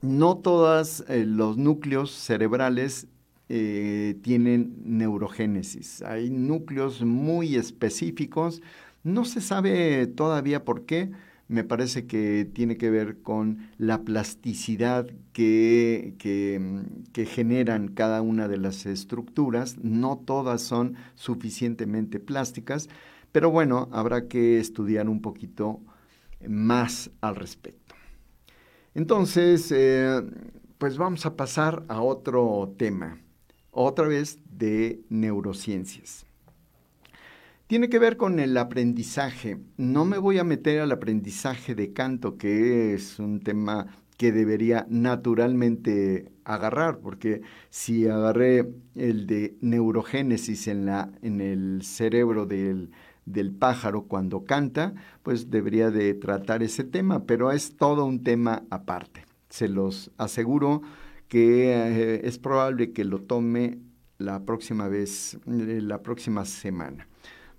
[0.02, 3.08] No todos eh, los núcleos cerebrales
[3.48, 6.02] eh, tienen neurogénesis.
[6.02, 8.62] Hay núcleos muy específicos.
[9.02, 11.10] No se sabe todavía por qué,
[11.48, 18.56] me parece que tiene que ver con la plasticidad que, que, generan cada una de
[18.56, 19.78] las estructuras.
[19.78, 22.88] No todas son suficientemente plásticas,
[23.32, 25.80] pero bueno, habrá que estudiar un poquito
[26.48, 27.94] más al respecto.
[28.94, 30.22] Entonces, eh,
[30.78, 33.20] pues vamos a pasar a otro tema,
[33.70, 36.25] otra vez de neurociencias.
[37.66, 39.58] Tiene que ver con el aprendizaje.
[39.76, 44.86] No me voy a meter al aprendizaje de canto, que es un tema que debería
[44.88, 52.92] naturalmente agarrar, porque si agarré el de neurogénesis en, la, en el cerebro del,
[53.24, 54.94] del pájaro cuando canta,
[55.24, 59.24] pues debería de tratar ese tema, pero es todo un tema aparte.
[59.48, 60.82] Se los aseguro
[61.26, 63.80] que eh, es probable que lo tome
[64.18, 67.08] la próxima vez, eh, la próxima semana.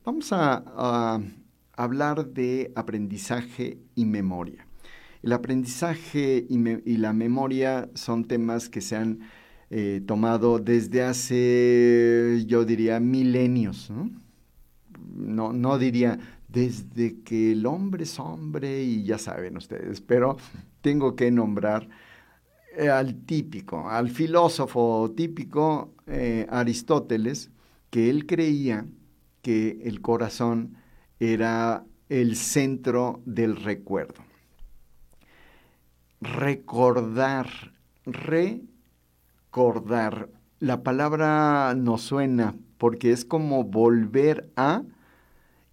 [0.08, 1.22] Vamos a,
[1.74, 4.66] hablar de aprendizaje y memoria.
[5.22, 9.20] El aprendizaje y, la memoria son temas que se han
[9.70, 13.92] eh, tomado desde hace, yo diría, milenios.
[15.14, 15.52] ¿no?
[15.52, 20.38] No, diría desde que el hombre es hombre y ya saben ustedes, pero
[20.80, 21.90] tengo que nombrar
[22.78, 27.52] eh, al típico, al filósofo típico eh, Aristóteles,
[27.90, 28.86] que él creía
[29.48, 30.76] que el corazón
[31.22, 34.22] era el centro del recuerdo.
[36.20, 37.48] Recordar,
[38.06, 40.28] recordar.
[40.60, 44.84] La palabra no suena porque es como volver a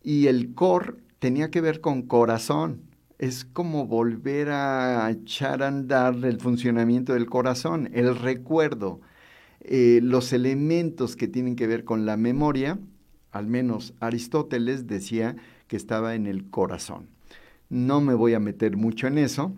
[0.04, 2.82] y el cor tenía que ver con corazón.
[3.18, 9.00] Es como volver a echar a andar el funcionamiento del corazón, el recuerdo,
[9.62, 12.78] eh, los elementos que tienen que ver con la memoria
[13.34, 17.08] al menos Aristóteles decía que estaba en el corazón.
[17.68, 19.52] No me voy a meter mucho en eso,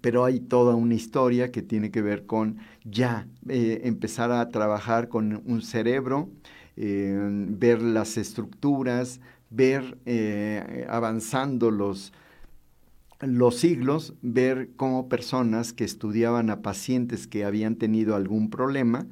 [0.00, 5.08] pero hay toda una historia que tiene que ver con ya eh, empezar a trabajar
[5.08, 6.30] con un cerebro,
[6.76, 12.12] eh, ver las estructuras, ver eh, avanzando los,
[13.20, 19.08] los siglos, ver cómo personas que estudiaban a pacientes que habían tenido algún problema,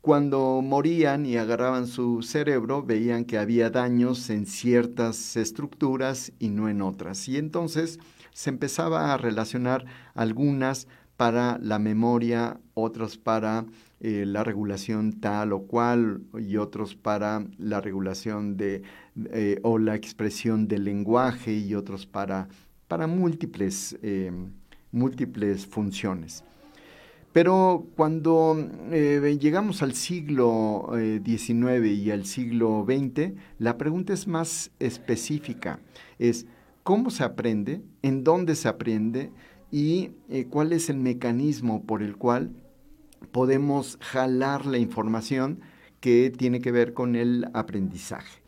[0.00, 6.68] cuando morían y agarraban su cerebro, veían que había daños en ciertas estructuras y no
[6.68, 7.28] en otras.
[7.28, 7.98] Y entonces
[8.32, 9.84] se empezaba a relacionar
[10.14, 10.86] algunas
[11.18, 13.66] para la memoria, otras para
[14.00, 18.82] eh, la regulación tal o cual y otros para la regulación de
[19.26, 22.48] eh, o la expresión del lenguaje y otros para,
[22.88, 24.32] para múltiples, eh,
[24.92, 26.42] múltiples funciones.
[27.32, 28.56] Pero cuando
[28.90, 35.78] eh, llegamos al siglo XIX eh, y al siglo XX, la pregunta es más específica.
[36.18, 36.46] Es
[36.82, 39.30] cómo se aprende, en dónde se aprende
[39.70, 42.50] y eh, cuál es el mecanismo por el cual
[43.30, 45.60] podemos jalar la información
[46.00, 48.40] que tiene que ver con el aprendizaje.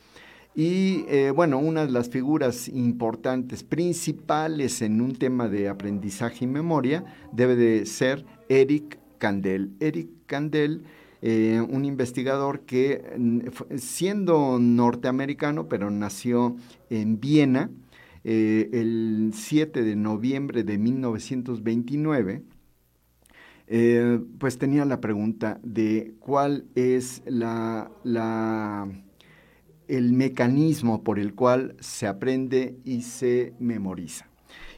[0.55, 7.05] Y bueno, una de las figuras importantes, principales en un tema de aprendizaje y memoria,
[7.33, 9.71] debe de ser Eric Kandel.
[9.81, 10.83] Eric Kandel
[11.25, 13.01] eh, un investigador que
[13.77, 16.57] siendo norteamericano, pero nació
[16.91, 17.71] en Viena,
[18.25, 22.43] eh, el 7 de noviembre de 1929,
[23.69, 27.89] eh, pues tenía la pregunta de cuál es la,
[29.89, 34.27] el mecanismo por el cual se aprende y se memoriza.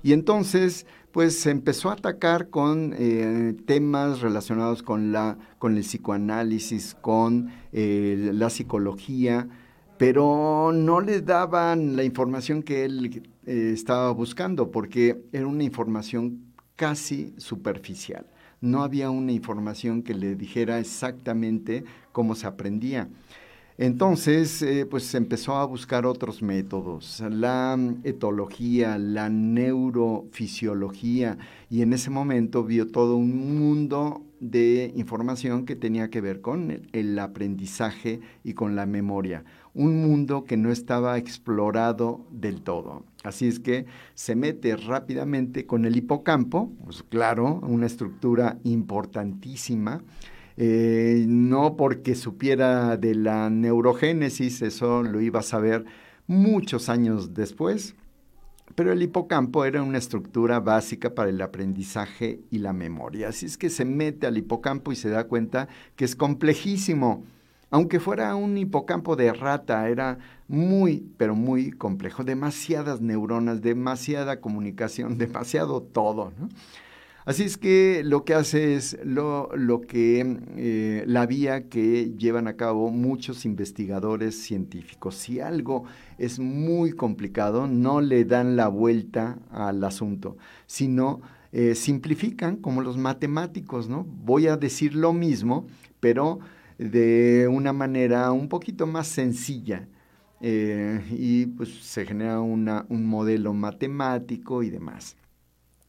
[0.03, 5.83] Y entonces, pues se empezó a atacar con eh, temas relacionados con, la, con el
[5.83, 9.49] psicoanálisis, con la psicología,
[9.97, 16.55] pero no le daban la información que él eh, estaba buscando porque era una información
[16.77, 18.27] casi superficial.
[18.61, 23.09] No había una información que le dijera exactamente cómo se aprendía.
[23.77, 31.93] Entonces, eh, pues se empezó a buscar otros métodos, la etología, la neurofisiología, y en
[31.93, 38.21] ese momento vio todo un mundo de información que tenía que ver con el aprendizaje
[38.45, 39.43] y con la memoria
[39.75, 43.05] un mundo que no estaba explorado del todo.
[43.25, 50.03] Así es que se mete rápidamente con el hipocampo, pues claro, una estructura importantísima.
[50.57, 55.85] Eh, no porque supiera de la neurogénesis, eso lo iba a saber
[56.27, 57.97] muchos años después,
[58.75, 63.29] pero el hipocampo era una estructura básica para el aprendizaje y la memoria.
[63.29, 67.25] Así es que se mete al hipocampo y se da cuenta que es complejísimo
[67.75, 72.23] aunque fuera un hipocampo de rata, era muy, pero muy complejo.
[72.23, 76.33] Demasiadas neuronas, demasiada comunicación, demasiado todo.
[77.27, 79.49] Así es que lo que hace es lo,
[79.89, 85.15] que eh, la vía que llevan a cabo muchos investigadores científicos.
[85.15, 85.85] Si algo
[86.19, 91.23] es muy complicado, no le dan la vuelta al asunto, sino
[91.53, 94.05] eh, simplifican como los matemáticos, ¿no?
[94.05, 95.67] Voy a decir lo mismo,
[96.01, 96.41] pero
[96.77, 99.89] de una manera un poquito más sencilla.
[100.43, 105.17] Eh, y pues se genera un modelo matemático y demás.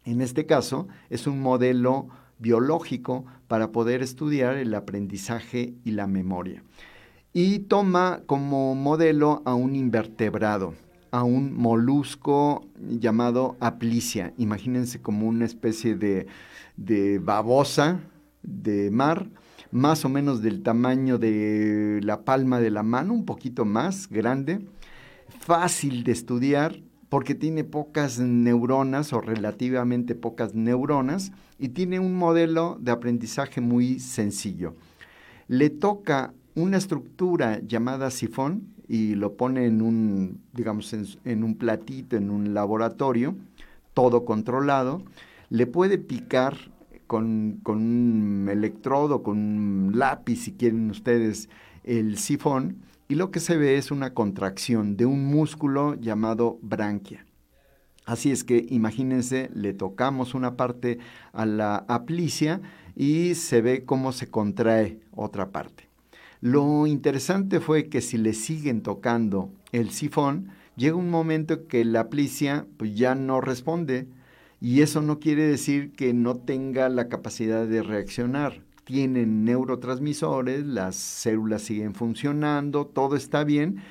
[0.06, 6.64] En este caso es un modelo biológico para poder estudiar el aprendizaje y la memoria.
[7.34, 10.74] Y toma como modelo a un invertebrado,
[11.12, 14.34] a un molusco llamado aplicia.
[14.38, 16.28] Imagínense como una especie de,
[16.78, 18.00] de babosa
[18.44, 19.28] de mar,
[19.72, 24.66] más o menos del tamaño de la palma de la mano, un poquito más grande,
[25.40, 26.80] fácil de estudiar
[27.16, 34.02] porque tiene pocas neuronas o relativamente pocas neuronas y tiene un modelo de aprendizaje muy
[34.02, 34.76] sencillo.
[35.48, 40.94] Le toca una estructura llamada sifón y lo pone en un, digamos,
[41.24, 43.38] en un platito, en un laboratorio,
[43.94, 45.02] todo controlado.
[45.50, 46.58] Le puede picar
[47.08, 51.48] con, un electrodo, con un lápiz, si quieren ustedes,
[51.86, 57.26] el sifón, y lo que se ve es una contracción de un músculo llamado branquia.
[58.06, 61.00] Así es que imagínense, le tocamos una parte
[61.34, 62.62] a la aplicia
[62.96, 65.90] y se ve cómo se contrae otra parte.
[66.42, 72.02] Lo interesante fue que si le siguen tocando el sifón, llega un momento que la
[72.02, 74.08] aplicia pues, ya no responde,
[74.62, 78.65] y eso no quiere decir que no tenga la capacidad de reaccionar.
[78.86, 83.82] Tienen neurotransmisores, las células siguen funcionando, todo está bien,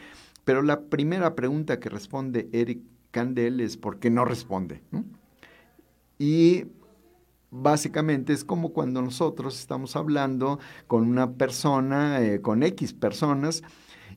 [0.45, 2.81] pero la primera pregunta que responde Eric
[3.11, 4.83] Kandel es ¿por qué no responde?
[6.19, 6.67] Y
[7.51, 13.63] básicamente es como cuando nosotros estamos hablando con una persona, eh, con X personas,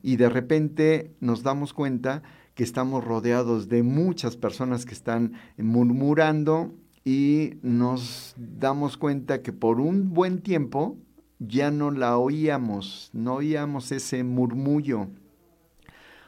[0.02, 2.22] y de repente nos damos cuenta
[2.54, 6.72] que estamos rodeados de muchas personas que están murmurando
[7.08, 10.98] y nos damos cuenta que por un buen tiempo
[11.38, 15.08] ya no la oíamos, no oíamos ese murmullo.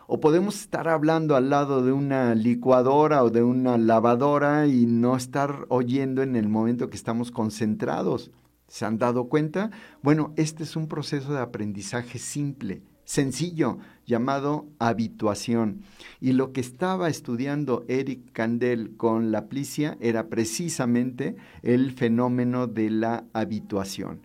[0.07, 5.17] O podemos estar hablando al lado de una licuadora o de una lavadora y no
[5.17, 8.31] estar oyendo en el momento que estamos concentrados.
[8.67, 9.71] ¿Se han dado cuenta?
[10.01, 12.81] Bueno, este es un proceso de aprendizaje simple
[13.11, 15.83] sencillo llamado habituación.
[16.21, 22.89] Y lo que estaba estudiando Eric Kandel con la plicia era precisamente el fenómeno de
[22.89, 24.21] la habituación.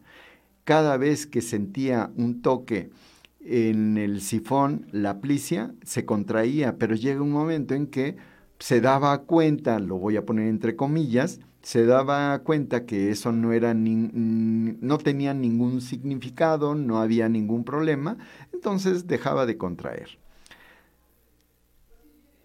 [0.66, 2.92] Cada vez que sentía un toque
[3.40, 8.18] en el sifón, la plicia se contraía, pero llega un momento en que
[8.60, 13.52] se daba cuenta, lo voy a poner entre comillas, se daba cuenta que eso no
[13.52, 18.18] era no tenía ningún significado, no había ningún problema,
[18.54, 20.20] entonces dejaba de contraer.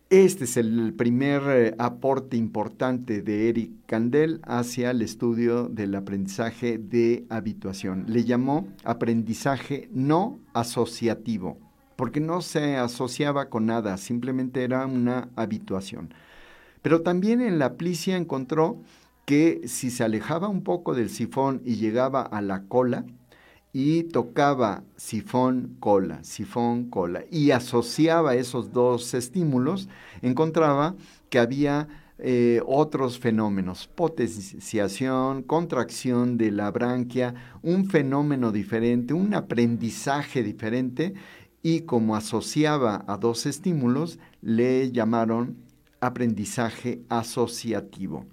[0.08, 6.78] Este es el primer eh, aporte importante de Eric Kandel hacia el estudio del aprendizaje
[6.78, 8.06] de habituación.
[8.08, 11.58] Le llamó aprendizaje no asociativo,
[11.94, 16.14] porque no se asociaba con nada, simplemente era una habituación.
[16.80, 18.80] Pero también en la plicia encontró
[19.24, 23.04] que si se alejaba un poco del sifón y llegaba a la cola,
[23.72, 29.88] y tocaba sifón, cola, sifón, cola, y asociaba esos dos estímulos,
[30.22, 30.96] encontraba
[31.28, 40.42] que había eh, otros fenómenos, potenciación, contracción de la branquia, un fenómeno diferente, un aprendizaje
[40.42, 41.14] diferente,
[41.62, 45.56] y como asociaba a dos estímulos, le llamaron
[46.00, 48.26] aprendizaje asociativo.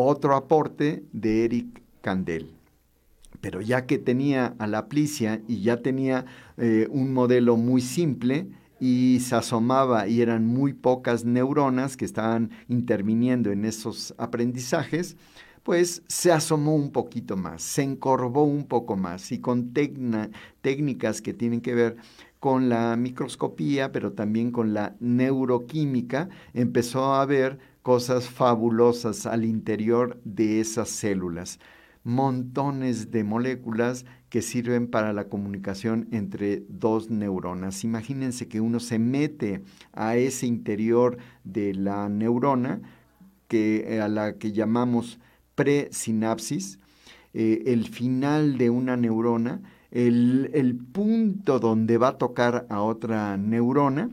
[0.00, 2.54] Otro aporte de Eric Kandel
[3.40, 6.24] pero ya que tenía a la plicia y ya tenía
[6.56, 12.50] eh, un modelo muy simple y se asomaba y eran muy pocas neuronas que estaban
[12.68, 15.16] interviniendo en esos aprendizajes,
[15.64, 21.34] pues se asomó un poquito más, se encorvó un poco más y con técnicas que
[21.34, 21.96] tienen que ver
[22.38, 30.20] con la microscopía, pero también con la neuroquímica, empezó a ver cosas fabulosas al interior
[30.24, 31.58] de esas células
[32.08, 37.84] montones de moléculas que sirven para la comunicación entre dos neuronas.
[37.84, 39.62] Imagínense que uno se mete
[39.92, 42.80] a ese interior de la neurona,
[43.46, 45.18] que, eh, a la que llamamos
[45.54, 46.78] presinapsis,
[47.34, 49.60] eh, el final de una neurona,
[49.90, 54.10] el, el punto donde va a tocar a otra neurona,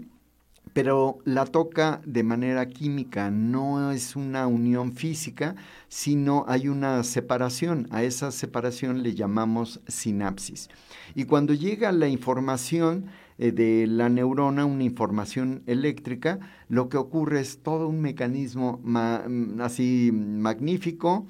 [0.76, 5.56] pero la toca de manera química, no es una unión física,
[5.88, 7.88] sino hay una separación.
[7.92, 10.70] A esa separación le llamamos sinapsis.
[11.16, 13.06] Y cuando llega la información
[13.38, 19.62] eh, de la neurona, una información eléctrica, lo que ocurre es todo un mecanismo mm,
[19.62, 21.26] así magnífico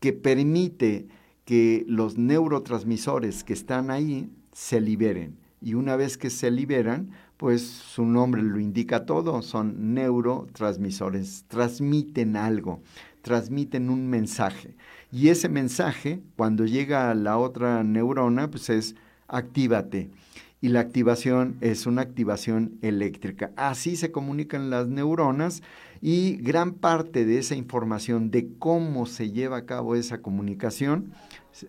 [0.00, 1.06] que permite
[1.46, 5.38] que los neurotransmisores que están ahí se liberen.
[5.62, 7.12] Y una vez que se liberan,
[7.42, 12.82] pues su nombre lo indica todo, son neurotransmisores, transmiten algo,
[13.20, 14.76] transmiten un mensaje.
[15.10, 18.94] Y ese mensaje, cuando llega a la otra neurona, pues es
[19.26, 20.08] actívate.
[20.60, 23.50] Y la activación es una activación eléctrica.
[23.56, 25.64] Así se comunican las neuronas
[26.00, 31.12] y gran parte de esa información de cómo se lleva a cabo esa comunicación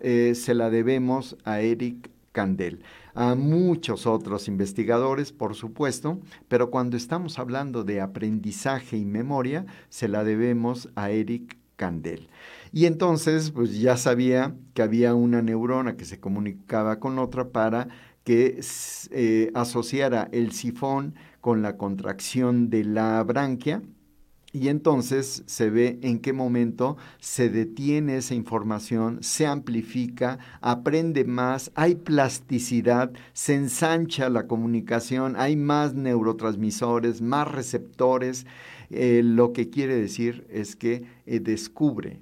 [0.01, 2.83] eh, se la debemos a Eric Kandel
[3.15, 10.07] a muchos otros investigadores, por supuesto, pero cuando estamos hablando de aprendizaje y memoria, se
[10.07, 12.27] la debemos a Eric Kandel.
[12.71, 17.87] Y entonces, pues ya sabía que había una neurona que se comunicaba con otra para
[18.23, 18.59] que
[19.11, 23.81] eh, asociara el sifón con la contracción de la branquia
[24.53, 31.71] y entonces se ve en qué momento se detiene esa información, se amplifica, aprende más,
[31.73, 38.45] hay plasticidad, se ensancha la comunicación, hay más neurotransmisores, más receptores.
[38.91, 42.21] Eh, lo que quiere decir es que eh, descubre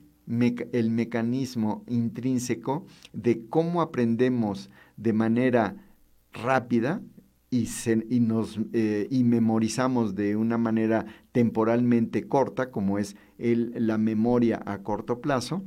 [0.72, 5.76] el mecanismo intrínseco de cómo aprendemos de manera
[6.32, 7.02] rápida,
[7.52, 15.20] y, nos, eh, memorizamos de una manera temporalmente corta, como es la memoria a corto
[15.20, 15.64] plazo,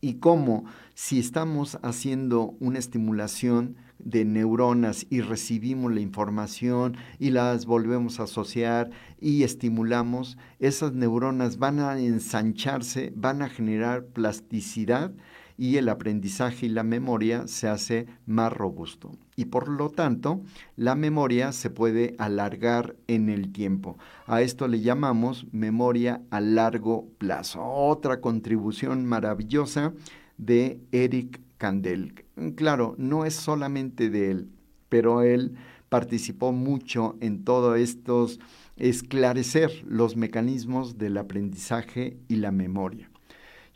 [0.00, 7.66] y cómo si estamos haciendo una estimulación de neuronas y recibimos la información y las
[7.66, 8.90] volvemos a asociar
[9.20, 15.12] y estimulamos, esas neuronas van a ensancharse, van a generar plasticidad
[15.58, 19.12] y el aprendizaje y la memoria se hace más robusto.
[19.36, 20.42] Y por lo tanto,
[20.76, 23.98] la memoria se puede alargar en el tiempo.
[24.26, 27.64] A esto le llamamos memoria a largo plazo.
[27.64, 29.92] Otra contribución maravillosa
[30.38, 32.24] de Eric Kandel.
[32.54, 34.50] Claro, no es solamente de él,
[34.88, 35.54] pero él
[35.88, 38.40] participó mucho en todo estos
[38.76, 43.10] esclarecer los mecanismos del aprendizaje y la memoria.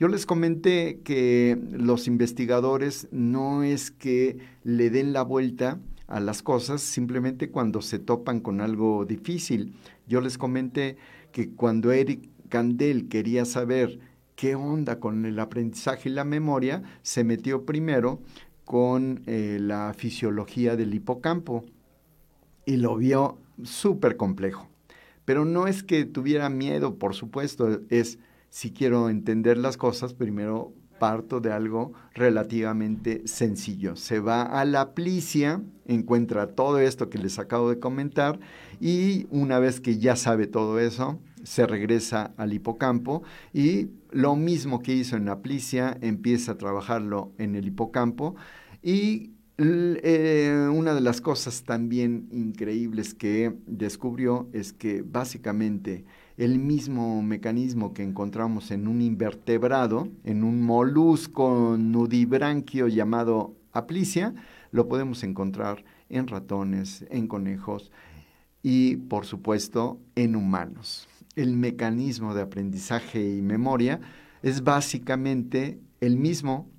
[0.01, 6.43] Yo les comenté que los investigadores no es que le den la vuelta a las
[6.43, 9.75] cosas simplemente cuando se topan con algo difícil.
[10.09, 10.97] Yo les comenté
[11.33, 14.01] que cuando Eric Kandel quería saber
[14.37, 18.23] qué onda con el aprendizaje y la memoria, se metió primero
[18.65, 21.63] con eh, la fisiología del hipocampo
[22.65, 24.67] y lo vio súper complejo.
[25.27, 28.19] Pero no es que tuviera miedo, por supuesto, es
[28.51, 33.97] si quiero entender las cosas, primero parto de algo relativamente sencillo.
[33.97, 38.39] Se va a la plicia, encuentra todo esto que les acabo de comentar
[38.81, 43.23] y una vez que ya sabe todo eso, se regresa al hipocampo
[43.55, 48.37] y lo mismo que hizo en la plicia, empieza a trabajarlo en el hipocampo
[48.83, 56.05] y eh, una de las cosas también increíbles que descubrió es que básicamente
[56.41, 64.35] el mismo mecanismo que encontramos en un invertebrado, en un molusco nudibranquio llamado aplicia,
[64.73, 67.93] lo podemos encontrar en ratones, en conejos
[68.63, 71.07] y, por supuesto, en humanos.
[71.37, 74.01] El mecanismo de aprendizaje y memoria
[74.43, 76.71] es básicamente el mismo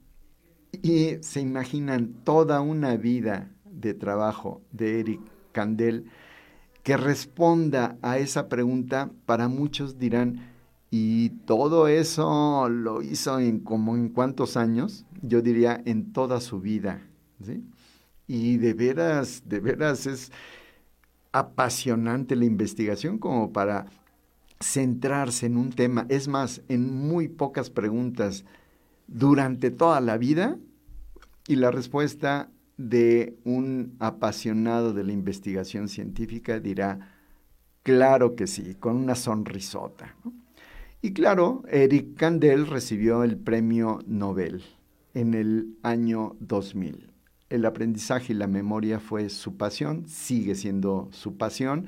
[0.82, 6.08] y se imaginan toda una vida de trabajo de Eric Kandel
[6.84, 10.50] que responda a esa pregunta, para muchos dirán,
[10.90, 15.06] ¿y todo eso lo hizo en como en cuántos años?
[15.22, 17.02] Yo diría en toda su vida,
[17.44, 17.64] ¿sí?
[18.28, 20.32] Y de veras, de veras es
[21.32, 23.86] apasionante la investigación como para
[24.60, 28.46] centrarse en un tema, es más, en muy pocas preguntas
[29.08, 30.58] durante toda la vida
[31.48, 32.50] y la respuesta
[32.90, 37.16] de un apasionado de la investigación científica dirá,
[37.84, 40.16] claro que sí, con una sonrisota.
[41.02, 44.64] Y claro, Eric Kandel recibió el premio Nobel
[45.14, 47.12] en el año 2000.
[47.50, 51.88] El aprendizaje y la memoria fue su pasión, sigue siendo su pasión.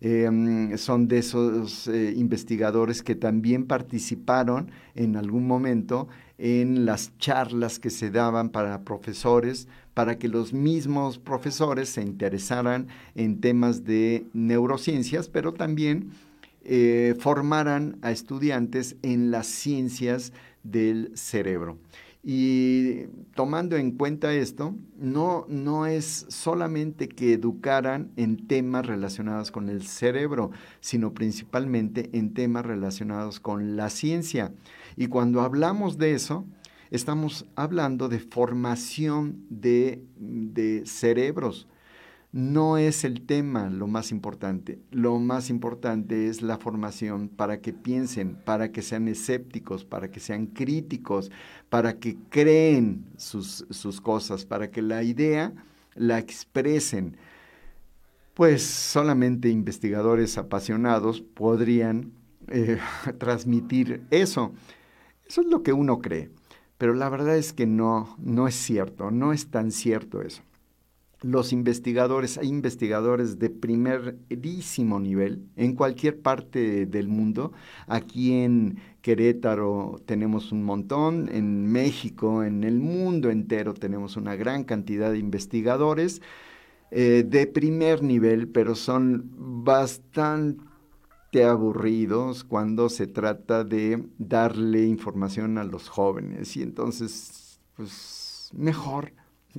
[0.00, 6.08] Em, son de esos eh, investigadores que también participaron en algún momento
[6.38, 12.88] en las charlas que se daban para profesores, para que los mismos profesores se interesaran
[13.14, 16.10] en temas de neurociencias, pero también
[16.64, 20.32] eh, formaran a estudiantes en las ciencias
[20.62, 21.78] del cerebro.
[22.26, 23.02] Y
[23.34, 29.82] tomando en cuenta esto, no, no es solamente que educaran en temas relacionados con el
[29.86, 34.52] cerebro, sino principalmente en temas relacionados con la ciencia.
[34.96, 36.46] Y cuando hablamos de eso,
[36.90, 40.02] estamos hablando de formación de,
[40.86, 41.66] cerebros.
[42.30, 44.80] No es el tema lo más importante.
[44.90, 50.18] Lo más importante es la formación para que piensen, para que sean escépticos, para que
[50.18, 51.30] sean críticos,
[51.68, 55.52] para que creen sus, sus cosas, para que la idea
[55.94, 57.16] la expresen.
[58.34, 62.12] Pues solamente investigadores apasionados podrían
[62.48, 62.78] eh,
[63.18, 64.52] transmitir eso.
[65.26, 66.30] Eso es lo que uno cree.
[66.78, 70.42] Pero la verdad es que no, no es cierto, no es tan cierto eso.
[71.22, 77.52] Los investigadores, hay investigadores de primerísimo nivel en cualquier parte del mundo.
[77.86, 84.64] Aquí en Querétaro tenemos un montón, en México, en el mundo entero tenemos una gran
[84.64, 86.20] cantidad de investigadores
[86.90, 89.30] eh, de primer nivel, pero son
[89.64, 90.62] bastante
[91.42, 96.56] aburridos cuando se trata de darle información a los jóvenes.
[96.56, 99.12] Y entonces, pues mejor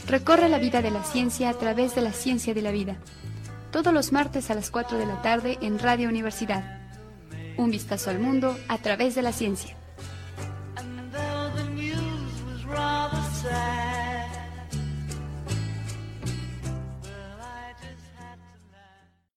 [0.07, 2.97] Recorre la vida de la ciencia a través de la ciencia de la vida.
[3.71, 6.81] Todos los martes a las 4 de la tarde en Radio Universidad.
[7.57, 9.80] Un vistazo al mundo a través de la ciencia.